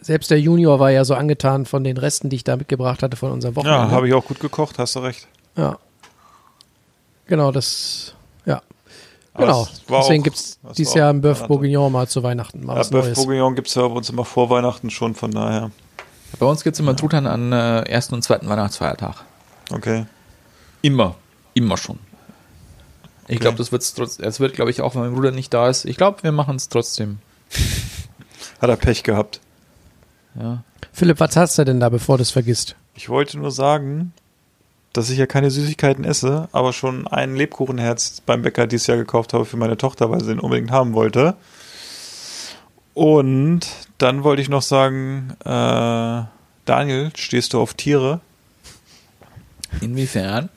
[0.00, 3.16] selbst der Junior war ja so angetan von den Resten, die ich da mitgebracht hatte
[3.16, 3.78] von unserem Wochenende.
[3.86, 5.26] Ja, habe ich auch gut gekocht, hast du recht.
[5.56, 5.78] Ja.
[7.26, 8.14] Genau, das.
[8.44, 8.62] Ja.
[9.34, 9.62] Aber Genau.
[9.62, 11.46] es Deswegen gibt es dieses Jahr ein Bœuf.
[11.46, 12.64] Bourguignon mal zu Weihnachten.
[12.64, 13.14] Mal Ja, Bœuf.
[13.14, 15.70] Bourguignon gibt's ja bei uns immer vor Weihnachten schon, von daher.
[16.38, 19.16] Bei uns gibt es immer Truthahn an äh, ersten und zweiten Weihnachtsfeiertag.
[19.72, 20.06] Okay.
[20.82, 21.16] Immer.
[21.54, 21.98] Immer schon.
[23.30, 25.68] Ich glaube, das wird's trotz, es wird, glaube ich, auch wenn mein Bruder nicht da
[25.68, 25.84] ist.
[25.84, 27.18] Ich glaube, wir machen es trotzdem.
[28.60, 29.40] Hat er Pech gehabt.
[30.34, 30.64] Ja.
[30.92, 32.74] Philipp, was hast du denn da, bevor du es vergisst?
[32.94, 34.12] Ich wollte nur sagen,
[34.92, 39.32] dass ich ja keine Süßigkeiten esse, aber schon ein Lebkuchenherz beim Bäcker dieses Jahr gekauft
[39.32, 41.36] habe für meine Tochter, weil sie den unbedingt haben wollte.
[42.94, 43.60] Und
[43.98, 46.24] dann wollte ich noch sagen, äh,
[46.64, 48.20] Daniel, stehst du auf Tiere?
[49.80, 50.48] Inwiefern?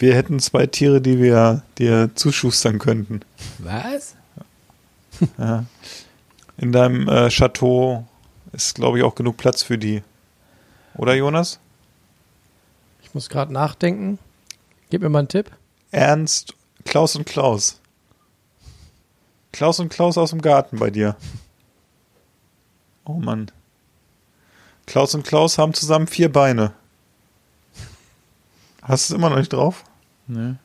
[0.00, 3.20] Wir hätten zwei Tiere, die wir dir zuschustern könnten.
[3.58, 4.16] Was?
[5.36, 5.66] Ja.
[6.56, 8.06] In deinem äh, Chateau
[8.52, 10.02] ist, glaube ich, auch genug Platz für die.
[10.94, 11.60] Oder, Jonas?
[13.02, 14.18] Ich muss gerade nachdenken.
[14.88, 15.50] Gib mir mal einen Tipp.
[15.90, 16.54] Ernst,
[16.86, 17.78] Klaus und Klaus.
[19.52, 21.14] Klaus und Klaus aus dem Garten bei dir.
[23.04, 23.50] Oh Mann.
[24.86, 26.72] Klaus und Klaus haben zusammen vier Beine.
[28.80, 29.84] Hast du es immer noch nicht drauf?
[30.30, 30.58] Ne.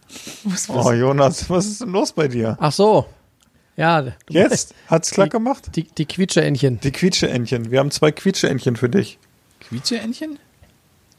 [0.68, 2.55] Oh, Jonas, was ist denn los bei dir?
[2.59, 3.07] Ach so.
[3.76, 4.76] Ja, Jetzt?
[4.88, 5.76] Hat's klack Die- gemacht?
[5.76, 6.80] Die, die Quietscheentchen.
[6.82, 7.72] Die Quietscheentchen.
[7.72, 9.18] Wir haben zwei Quietscheentchen für dich.
[9.61, 10.38] Quietscheentchen?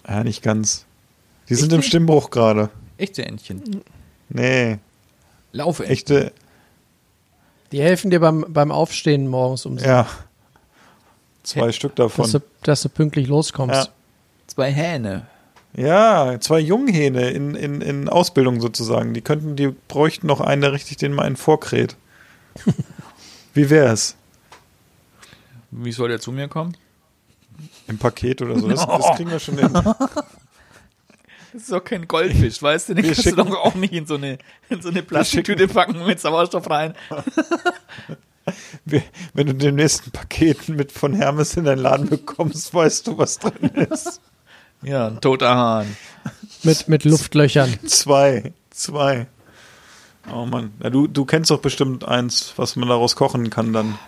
[0.08, 0.84] Ja, nicht ganz.
[1.48, 1.82] Die sind im?
[1.82, 2.70] Stimmbruch gerade.
[2.98, 3.82] Echte Entchen.
[4.28, 4.78] Nee,
[5.52, 5.84] Laufe.
[5.86, 6.32] echte,
[7.72, 10.06] Die helfen dir beim, beim Aufstehen morgens, um ja.
[11.42, 12.22] Zwei Stück davon.
[12.24, 13.86] dass, du, dass du pünktlich loskommst.
[13.86, 13.92] Ja.
[14.46, 15.26] Zwei Hähne.
[15.76, 19.12] Ja, zwei Junghähne in, in, in Ausbildung sozusagen.
[19.12, 21.96] Die könnten, die bräuchten noch einen, der richtig den mal einen vorkräht.
[23.54, 24.16] Wie wär's?
[25.70, 26.76] Wie soll der zu mir kommen?
[27.88, 28.68] Im Paket oder so.
[28.68, 29.70] Das, das kriegen wir schon hin.
[31.52, 32.94] Das ist doch kein Goldfisch, weißt du?
[32.94, 34.36] Den Wir kannst du schicken- doch auch nicht in so eine,
[34.68, 36.92] in so eine Plastiktüte packen mit Sauerstoff rein.
[38.84, 39.02] Wir-
[39.32, 43.38] Wenn du den nächsten Paketen mit von Hermes in deinen Laden bekommst, weißt du, was
[43.38, 44.20] drin ist.
[44.86, 45.96] Ja, ein toter Hahn.
[46.62, 47.74] Mit, mit Luftlöchern.
[47.86, 48.52] Zwei.
[48.70, 49.26] Zwei.
[50.32, 50.72] Oh Mann.
[50.82, 53.98] Ja, du, du kennst doch bestimmt eins, was man daraus kochen kann dann.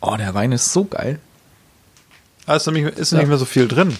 [0.00, 1.18] Oh, der Wein ist so geil.
[2.46, 3.96] Ah, ist, nämlich, ist nicht mehr so viel drin.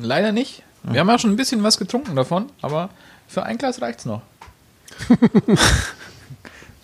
[0.00, 0.62] Leider nicht.
[0.82, 2.90] Wir haben ja schon ein bisschen was getrunken davon, aber
[3.28, 4.22] für ein Glas reicht's noch.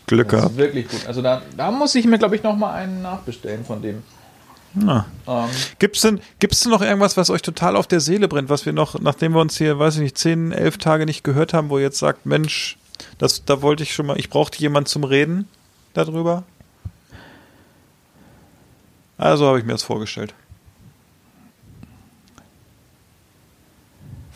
[0.06, 0.50] Glück Das gehabt.
[0.52, 1.06] ist wirklich gut.
[1.06, 4.02] Also da, da muss ich mir, glaube ich, noch mal einen nachbestellen von dem.
[4.74, 5.04] Ähm,
[5.78, 8.72] Gibt's denn, gibt's denn noch irgendwas, was euch total auf der Seele brennt, was wir
[8.72, 11.78] noch, nachdem wir uns hier, weiß ich nicht, zehn, elf Tage nicht gehört haben, wo
[11.78, 12.78] ihr jetzt sagt, Mensch,
[13.18, 15.46] das, da wollte ich schon mal, ich brauchte jemand zum Reden
[15.94, 16.44] darüber?
[19.18, 20.34] Also habe ich mir das vorgestellt.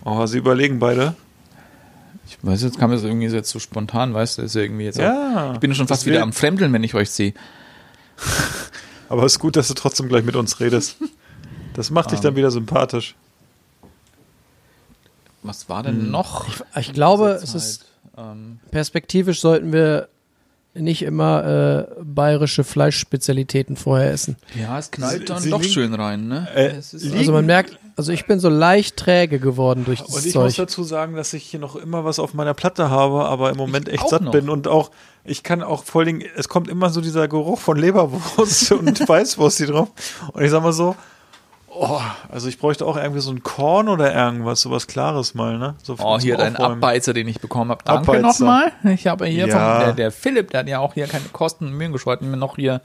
[0.04, 1.16] Oh, sie überlegen beide.
[2.28, 5.00] ich weiß, jetzt kam es irgendwie jetzt so spontan, weißt du, ist ja irgendwie jetzt
[5.00, 5.52] auch, Ja.
[5.54, 7.34] Ich bin schon fast Das wieder am Fremdeln, wenn ich euch sehe.
[9.08, 10.96] Aber es ist gut, dass du trotzdem gleich mit uns redest.
[11.74, 13.14] Das macht dich dann wieder sympathisch.
[15.42, 16.46] Was war denn noch?
[16.76, 17.86] Ich glaube, Jetzt es ist
[18.16, 20.08] halt, ähm, perspektivisch sollten wir
[20.74, 24.36] nicht immer äh, bayerische Fleischspezialitäten vorher essen.
[24.60, 26.48] ja, es knallt Sie- dann Sie doch liegen- schön rein, ne?
[26.54, 30.00] Äh, es ist liegen- Also man merkt, also ich bin so leicht träge geworden durch
[30.00, 30.66] Und dieses ich muss Zeug.
[30.66, 33.88] dazu sagen, dass ich hier noch immer was auf meiner Platte habe, aber im Moment
[33.88, 34.32] Ich echt satt noch.
[34.32, 34.90] bin und auch,
[35.24, 39.08] ich kann auch vor allen Dingen, es kommt immer so dieser Geruch von Leberwurst und
[39.08, 39.88] Weißwurst hier drauf.
[40.32, 40.94] Und ich sag mal so,
[41.68, 45.74] oh, also ich bräuchte auch irgendwie so ein Korn oder irgendwas, sowas Klares mal, ne?
[45.82, 46.76] So Oh, hier dein Aufräumen.
[46.82, 47.82] Abbeizer, den ich bekommen habe.
[47.84, 48.22] Danke Abbeizer.
[48.44, 48.72] nochmal.
[48.94, 49.76] Ich habe hier Ja.
[49.76, 52.36] von der, der Philipp, der hat ja auch hier keine Kosten und Mühen gescheut, mir
[52.36, 52.82] noch hier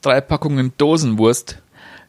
[0.00, 1.58] drei Packungen Dosenwurst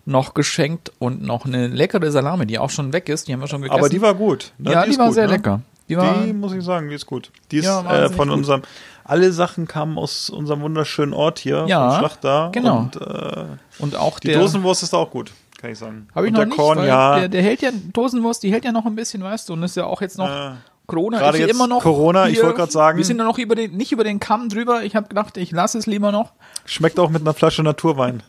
[0.05, 3.27] noch geschenkt und noch eine leckere Salami, die auch schon weg ist.
[3.27, 3.79] Die haben wir schon gegessen.
[3.79, 4.53] Aber die war gut.
[4.57, 4.71] Ne?
[4.71, 5.33] ja, die, ist war gut, sehr ne?
[5.33, 5.61] lecker.
[5.87, 7.31] Die war, Die muss ich sagen, die ist gut.
[7.51, 8.37] Die ist Ja, äh, von gut.
[8.37, 8.61] unserem,
[9.03, 12.49] alle Sachen kamen aus unserem wunderschönen Ort hier, Ja, vom Schlachter.
[12.51, 12.77] genau.
[12.79, 13.45] Und äh,
[13.79, 16.07] und auch die der, Dosenwurst ist auch gut, kann ich sagen.
[16.13, 17.19] habe ich noch der nicht, Korn, ja.
[17.21, 19.75] der, der hält ja, Dosenwurst, die hält ja noch ein bisschen, weißt du, und ist
[19.75, 20.51] ja auch jetzt noch Äh,
[20.85, 23.17] Corona gerade ist ja jetzt immer noch Corona, ich hier- wollte gerade sagen- Wir sind
[23.19, 24.83] ja noch über den, nicht über den Kamm drüber.
[24.83, 26.31] Ich habe gedacht, ich lasse es lieber noch.
[26.65, 28.21] Schmeckt auch mit einer Flasche Naturwein.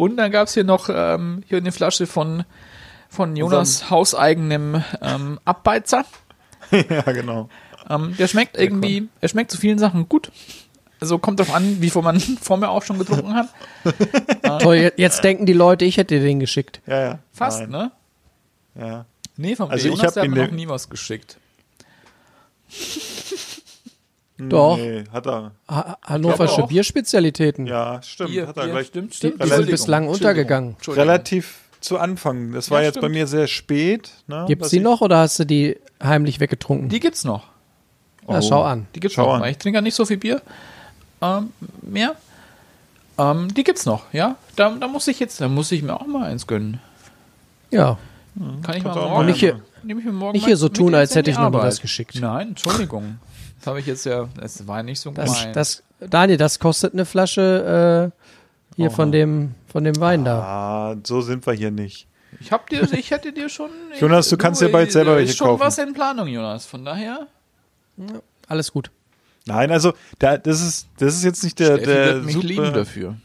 [0.00, 2.44] Und dann gab's hier noch ähm, hier eine Flasche von,
[3.08, 6.04] von Jonas hauseigenem ähm, Abbeizer.
[6.70, 7.48] ja, genau.
[7.88, 10.32] Ähm, der schmeckt irgendwie, er schmeckt zu vielen Sachen gut.
[11.00, 13.48] Also kommt drauf an, wie viel man vor mir auch schon getrunken hat.
[14.62, 16.80] Toll, je- jetzt denken die Leute, ich hätte dir den geschickt.
[16.86, 17.18] Ja, ja.
[17.32, 17.70] Fast, Nein.
[17.70, 17.90] ne?
[18.86, 19.04] Ja.
[19.36, 21.36] Nee, vom Also ich Jonas, hab der hat mir noch nie was geschickt.
[24.48, 24.76] Doch.
[24.76, 25.52] Nee, hat er.
[25.68, 26.62] Ha Hannoversche.
[26.66, 27.66] Bierspezialitäten.
[27.66, 28.30] Ja, stimmt.
[28.30, 29.42] Bier, hat er Bier, gleich stimmt, Die, stimmt.
[29.44, 30.76] die sind bislang untergegangen.
[30.88, 32.52] Relativ zu Anfang.
[32.52, 33.14] Das war Ja, jetzt bei stimmt.
[33.14, 34.10] mir sehr spät.
[34.26, 36.88] Ne, Gibt's die noch oder hast du die heimlich weggetrunken?
[36.88, 37.44] Die gibt's noch.
[38.28, 38.86] ja, schau an.
[38.94, 39.42] Die gibt's Schau noch.
[39.44, 39.50] an.
[39.50, 40.40] Ich trinke ja nicht so viel Bier
[41.22, 41.50] ähm,
[41.82, 42.14] mehr.
[43.18, 44.36] Ähm, die gibt's noch, ja.
[44.56, 46.80] Da, da muss ich jetzt, da muss ich mir auch mal eins gönnen.
[47.70, 47.98] Ja.
[48.62, 49.26] Kann ich Kannst mal morgen.
[49.26, 51.80] nicht hier- nehme ich mir morgen nicht hier so tun, als hätte ich noch was
[51.80, 52.16] geschickt.
[52.20, 53.18] Nein, Entschuldigung.
[53.60, 55.52] Das habe ich jetzt ja, das war nicht so Das, gemein.
[55.52, 60.40] das, Daniel, das kostet eine Flasche äh, hier von dem, von dem Wein da.
[60.40, 62.06] Ah, so sind wir hier nicht.
[62.40, 63.68] ich hab dir, ich hätte dir schon.
[64.00, 65.60] Jonas, du kannst dir bald selber da welche ist schon kaufen.
[65.60, 66.64] was in Planung, Jonas.
[66.64, 67.26] Von daher.
[68.48, 68.90] Alles gut.
[69.44, 72.46] Nein, also da, das ist das ist jetzt nicht der Steffi der wird mich super.
[72.46, 73.16] lieben dafür.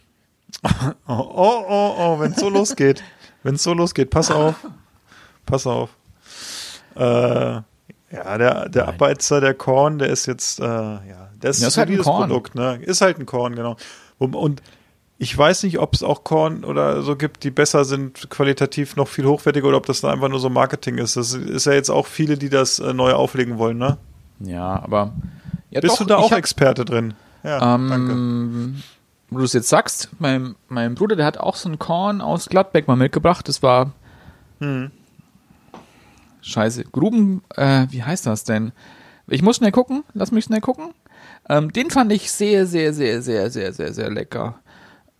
[1.08, 3.04] Oh oh oh, oh wenn es so losgeht,
[3.44, 4.56] wenn es so losgeht, pass auf,
[5.46, 5.92] pass auf.
[6.96, 7.62] Äh,
[8.16, 11.78] ja, der der Abbeizer, der Korn, der ist jetzt äh, ja, das Ja, ist ist
[11.78, 12.28] halt ein Korn.
[12.30, 12.80] Produkt, ne?
[12.82, 13.76] Ist halt ein Korn, genau.
[14.18, 14.62] Und, und
[15.18, 19.08] ich weiß nicht, ob es auch Korn oder so gibt, die besser sind, qualitativ noch
[19.08, 21.16] viel hochwertiger oder ob das einfach nur so Marketing ist.
[21.16, 23.98] Das ist ja jetzt auch viele, die das äh, neu auflegen wollen, ne?
[24.40, 25.14] Ja, aber.
[25.70, 27.14] Ja, Bist doch, du da auch hab- Experte drin?
[27.44, 28.12] Ja, danke.
[28.12, 28.84] Ähm,
[29.30, 32.48] wo du es jetzt sagst, mein, mein Bruder, der hat auch so ein Korn aus
[32.50, 33.48] Gladbeck mal mitgebracht.
[33.48, 33.92] Das war.
[34.60, 34.92] Hm.
[36.46, 36.84] Scheiße.
[36.86, 38.72] Gruben, äh, wie heißt das denn?
[39.28, 40.04] Ich muss schnell gucken.
[40.14, 40.94] Lass mich schnell gucken.
[41.50, 44.56] Ähm, den fand ich sehr, sehr, sehr, sehr, sehr, sehr, sehr lecker.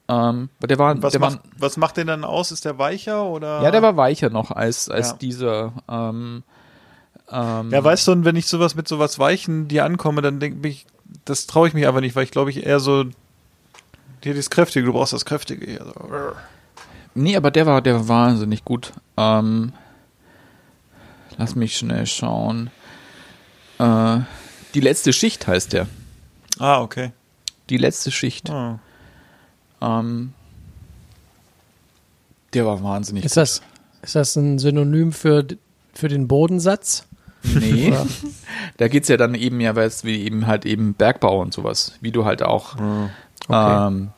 [0.08, 2.52] Ähm, der war, Was der macht, war, was macht den dann aus?
[2.52, 3.62] Ist der weicher oder?
[3.64, 5.18] ja, der war weicher noch als, als Ja.
[5.18, 6.44] dieser, ähm,
[7.32, 10.68] ähm, Ja, weißt du, und wenn ich sowas mit sowas Weichen dir ankomme, dann denke
[10.68, 10.86] ich,
[11.26, 13.06] das traue ich mich einfach nicht, weil ich glaube ich eher so
[14.24, 15.84] hier das Kräftige, du brauchst das Kräftige hier.
[15.86, 15.94] So.
[17.16, 18.92] Nee, aber der war, der war wahnsinnig gut.
[19.18, 19.74] Ähm,
[21.38, 22.70] lass mich schnell schauen.
[23.80, 24.20] Äh,
[24.74, 25.88] die letzte Schicht heißt der.
[26.60, 27.12] Ah, okay.
[27.70, 28.50] Die letzte Schicht.
[28.50, 28.80] Ah.
[29.82, 30.34] Ähm,
[32.54, 33.62] der war wahnsinnig Ist das,
[34.02, 35.46] ist das ein Synonym für,
[35.94, 37.06] für den Bodensatz?
[37.44, 37.94] Nee.
[38.78, 41.94] da geht's ja dann eben ja, weil es wie eben halt eben Bergbau und sowas,
[42.02, 42.76] wie du halt auch.
[42.76, 43.88] Okay.
[43.88, 44.12] Ähm,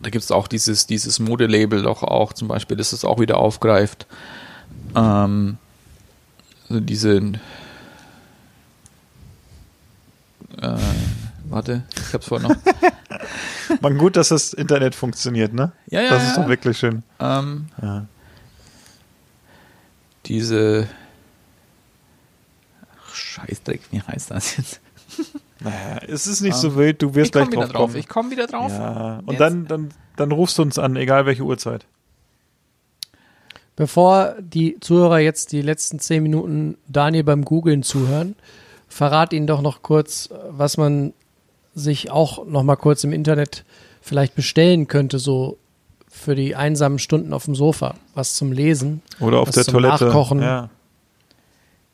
[0.00, 4.06] da gibt's auch dieses, dieses Modelabel doch auch zum Beispiel, das es auch wieder aufgreift.
[4.96, 5.58] Ähm,
[6.68, 7.16] also diese
[10.60, 10.78] äh,
[11.48, 12.56] warte, ich hab's vorhin noch.
[13.82, 15.72] Man gut, dass das Internet funktioniert, ne?
[15.88, 17.02] Ja, ja, Das ist doch wirklich schön.
[17.20, 18.06] Ähm, Ja.
[20.26, 20.88] diese
[23.06, 24.80] Ach, Scheißdreck, wie heißt das jetzt?
[25.58, 27.86] Naja, es ist nicht so wild, du wirst gleich drauf drauf.
[27.90, 27.96] kommen.
[27.96, 28.70] Ich komme wieder drauf.
[28.70, 31.86] ja, und Jetzt- dann, dann, dann rufst du uns an, egal welche Uhrzeit.
[33.76, 38.34] Bevor die Zuhörer jetzt die letzten zehn Minuten Daniel beim Googlen zuhören,
[38.88, 41.12] verrat ihnen doch noch kurz, was man
[41.74, 43.64] sich auch noch mal kurz im Internet
[44.00, 45.58] vielleicht bestellen könnte, so
[46.08, 47.94] für die einsamen Stunden auf dem Sofa.
[48.14, 49.02] Was zum Lesen.
[49.20, 50.06] Oder auf was der zum Toilette.
[50.06, 50.40] Nachkochen.
[50.40, 50.70] Ja.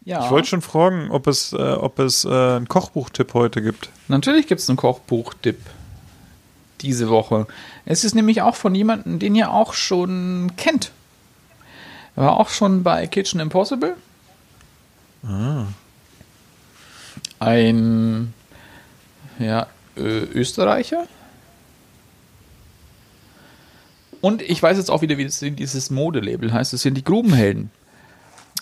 [0.05, 3.89] Ja, Ich wollte schon fragen, ob es, äh, ob es äh, einen Kochbuchtipp heute gibt.
[4.09, 5.59] natürlich gibt es einen Kochbuch-Tipp
[6.81, 7.47] diese Woche.
[7.85, 10.91] Es ist nämlich auch von jemandem, den ihr auch schon kennt.
[12.17, 13.97] Er war auch schon bei Kitchen Impossible.
[17.39, 18.35] Ein
[19.39, 21.07] ja, Ö Österreicher.
[24.21, 26.73] Und ich weiß jetzt auch wieder, wie das, dieses Modelabel heißt.
[26.73, 27.71] Das sind die Grubenhelden.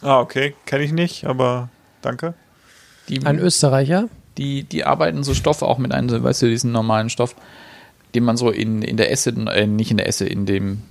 [0.01, 0.55] Ah, okay.
[0.65, 1.69] Kenne ich nicht, aber
[2.01, 2.35] danke.
[3.09, 4.09] Die, Ein Österreicher.
[4.39, 7.37] die, die arbeiten so Stoffe auch mit einem, weißt du, diesen normalen Stoff,
[8.15, 10.83] den man so in, in der Esse, äh, nicht in der Esse, in dem,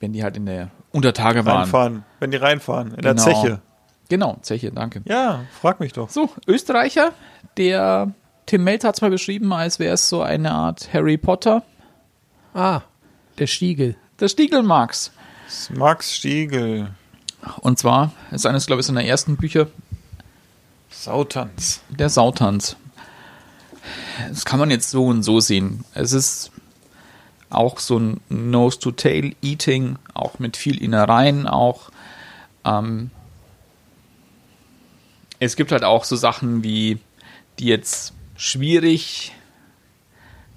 [0.00, 1.58] wenn die halt in der Untertage waren.
[1.58, 2.04] Reinfahren.
[2.20, 2.94] Wenn die reinfahren.
[2.94, 3.24] In der Genau.
[3.24, 3.60] Zeche.
[4.08, 5.02] Genau, Zeche, danke.
[5.04, 6.08] Ja, frag mich doch.
[6.10, 7.12] So, Österreicher,
[7.56, 8.12] der
[8.46, 11.62] Tim Melzer hat es mal beschrieben, als wäre es so eine Art Harry Potter.
[12.54, 12.82] Ah,
[13.38, 13.96] der Stiegel.
[14.20, 15.10] Der Stiegel Marx.
[15.74, 16.88] Max Stiegel.
[17.60, 19.66] Und zwar ist eines, glaube ich, seiner ersten Bücher
[20.90, 21.80] Sautanz.
[21.90, 22.76] der Sautanz.
[24.28, 25.84] Das kann man jetzt so und so sehen.
[25.94, 26.50] Es ist
[27.56, 31.90] auch so ein Nose-to-Tail-Eating, auch mit viel Innereien, auch.
[32.64, 33.10] Ähm,
[35.38, 36.98] es gibt halt auch so Sachen wie,
[37.58, 39.32] die jetzt schwierig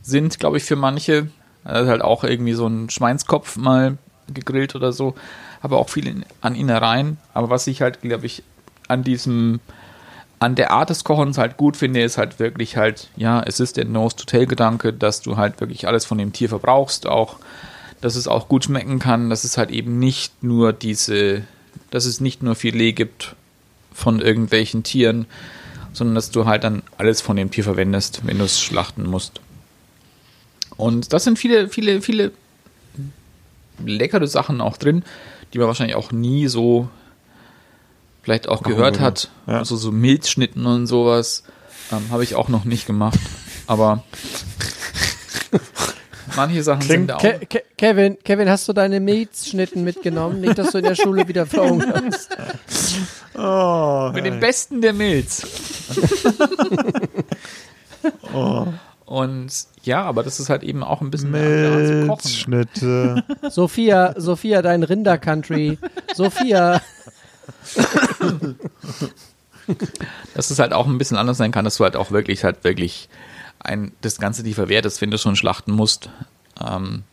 [0.02, 1.30] sind, glaube ich, für manche,
[1.64, 3.98] ist halt auch irgendwie so ein Schweinskopf mal
[4.28, 5.16] gegrillt oder so.
[5.62, 7.18] Aber auch viel in, an Innereien.
[7.34, 8.44] Aber was ich halt, glaube ich,
[8.88, 9.60] an diesem,
[10.40, 13.78] an der Art des Kochens halt gut finde, ist halt wirklich halt, ja, es ist
[13.78, 17.38] der Nose-to-Tail-Gedanke, dass du halt wirklich alles von dem Tier verbrauchst, auch,
[18.00, 21.44] dass es auch gut schmecken kann, dass es halt eben nicht nur diese,
[21.92, 23.36] dass es nicht nur Filet gibt
[23.94, 25.26] von irgendwelchen Tieren,
[25.92, 29.42] sondern dass du halt dann alles von dem Tier verwendest, wenn du es schlachten musst.
[30.78, 32.32] Und das sind viele, viele, viele
[33.86, 35.04] leckere Sachen auch drin,
[35.54, 36.90] die man wahrscheinlich auch nie so
[38.30, 39.06] vielleicht auch gehört würde.
[39.06, 39.30] hat.
[39.48, 39.58] Ja.
[39.58, 41.42] Also so Milzschnitten und sowas
[41.92, 43.18] ähm, habe ich auch noch nicht gemacht.
[43.66, 44.04] Aber
[46.36, 47.22] manche Sachen sind da auch.
[47.22, 50.42] Ke Ke Kevin, Kevin, hast du deine Milzschnitten mitgenommen?
[50.42, 52.38] Nicht, dass du in der Schule wieder verhungerst.
[53.42, 55.48] Oh, Mit dem Besten der Milz.
[58.34, 58.68] Oh.
[59.06, 59.52] Und
[59.84, 61.32] ja, aber das ist halt eben auch ein bisschen.
[61.32, 63.24] Milchschnitte.
[63.50, 65.78] Sophia, Sophia, dein Rinder-Country.
[66.16, 66.82] Sophia.
[70.34, 72.64] Dass es halt auch ein bisschen anders sein kann, dass du halt auch wirklich halt
[72.64, 73.10] wirklich
[73.60, 76.10] ein, das Ganze die verwertest, wenn du schon schlachten musst.
[76.66, 77.04] Ähm,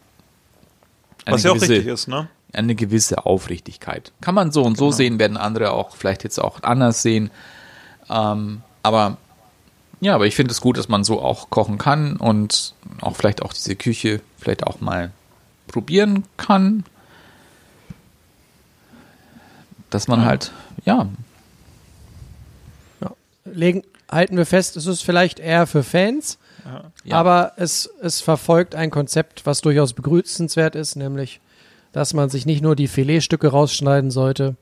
[1.26, 2.28] Was ja auch gewisse- richtig ist, ne?
[2.52, 4.12] Eine gewisse Aufrichtigkeit.
[4.20, 7.30] Kann man so und so sehen, werden andere auch vielleicht jetzt auch anders sehen.
[8.08, 9.18] Ähm, aber
[10.00, 13.42] ja, aber ich finde es gut, dass man so auch kochen kann und auch vielleicht
[13.42, 15.10] auch diese Küche vielleicht auch mal
[15.66, 16.84] probieren kann.
[19.90, 20.52] Dass man halt,
[20.84, 21.08] ja,
[23.44, 26.38] Legen, halten wir fest, es ist vielleicht eher für Fans,
[27.04, 27.16] Ja.
[27.16, 31.40] aber es, es verfolgt ein Konzept, was durchaus begrüßenswert ist, nämlich,
[31.92, 34.56] dass man sich nicht nur die Filetstücke rausschneiden sollte,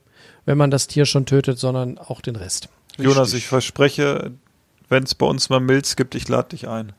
[0.45, 2.69] wenn man das Tier schon tötet, sondern auch den Rest.
[2.97, 4.31] Jonas, ich verspreche,
[4.87, 6.93] wenn es bei uns mal Milz gibt, ich lade dich ein.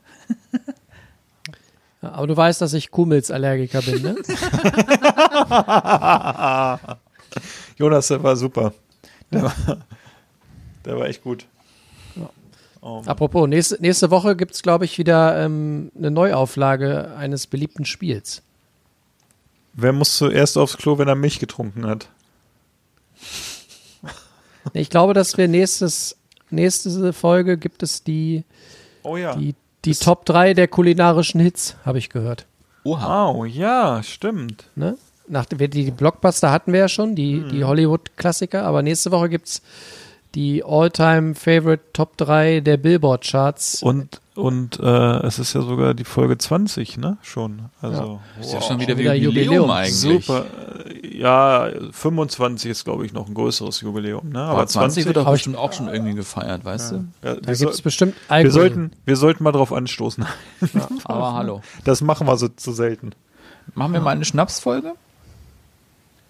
[2.03, 4.16] Ja, aber du weißt, dass ich Kuhmilzallergiker bin, ne?
[7.77, 8.72] Jonas, der war super.
[9.31, 9.55] Der war,
[10.85, 11.47] der war echt gut.
[12.81, 17.85] Um, Apropos, nächste, nächste Woche gibt es, glaube ich, wieder ähm, eine Neuauflage eines beliebten
[17.85, 18.43] Spiels.
[19.72, 22.09] wer muss zuerst aufs Klo, wenn er Milch getrunken hat?
[24.72, 26.16] Ich glaube, dass wir nächstes,
[26.51, 28.45] nächste Folge gibt es die,
[29.03, 29.35] Oh ja.
[29.37, 29.55] die,
[29.85, 32.47] die Top 3 der kulinarischen Hits, habe ich gehört.
[32.85, 33.31] oha.
[33.31, 34.70] Oh ja, stimmt.
[34.74, 34.97] Ne?
[35.29, 39.62] Nach, die, Blockbuster hatten wir ja schon, die, die Hollywood-Klassiker, aber nächste Woche gibt es
[40.35, 43.83] die All-Time-Favorite Top 3 der Billboard-Charts.
[43.83, 47.16] Und, und äh, es ist ja sogar die Folge 20, ne?
[47.22, 47.62] Schon.
[47.81, 48.66] Also, Ist ja wow.
[48.68, 49.70] schon wieder, wieder Jubiläum, Jubiläum.
[49.70, 49.95] eigentlich.
[50.27, 50.45] Super.
[50.85, 54.29] Äh, Ja, 25 ist, glaube ich, noch ein größeres Jubiläum.
[54.29, 54.41] Ne?
[54.43, 56.95] Aber 20 wird doch Hab ich- bestimmt auch schon irgendwie gefeiert, weißt du?
[57.24, 60.24] ja, da wir, gibt es bestimmt wir, sollten, wir sollten mal drauf anstoßen.
[61.05, 61.62] Aber hallo.
[61.85, 63.12] Das machen wir so zu selten.
[63.74, 64.93] Machen wir mal eine Schnapsfolge?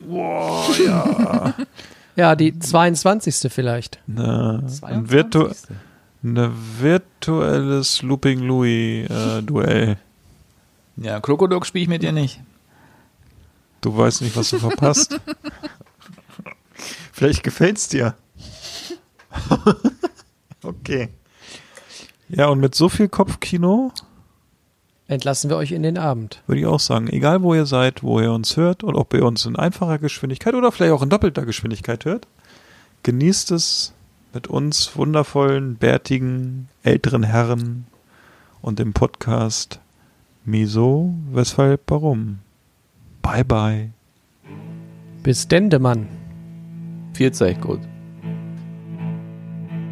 [0.01, 1.55] Boah, ja.
[2.17, 3.53] Ja, die 22.
[3.53, 4.01] vielleicht.
[4.07, 5.77] Ne, ein, virtu 22..
[6.25, 9.99] eine virtuelles Looping Louis äh, Duell.
[10.97, 12.41] Ja, Krokodok spiele ich mit dir nicht.
[13.83, 15.21] Du weißt nicht, was du verpasst.
[17.13, 18.15] Vielleicht gefällt's dir.
[20.63, 21.11] okay.
[22.29, 23.93] Ja, und mit so viel Kopfkino
[25.09, 26.43] Entlassen wir euch in den Abend.
[26.47, 29.25] würde ich auch sagen, egal wo ihr seid, wo ihr uns hört und ob ihr
[29.25, 32.27] uns in einfacher Geschwindigkeit oder vielleicht auch in doppelter Geschwindigkeit hört,
[33.05, 33.93] genießt es
[34.35, 37.87] mit uns wundervollen, bärtigen, älteren Herren
[38.63, 39.81] und dem Podcast
[40.45, 42.41] Miso, weshalb, warum.
[43.23, 43.91] Bye bye.
[45.23, 46.07] Bis Dendemann.
[47.15, 47.81] Viel Zeit gut.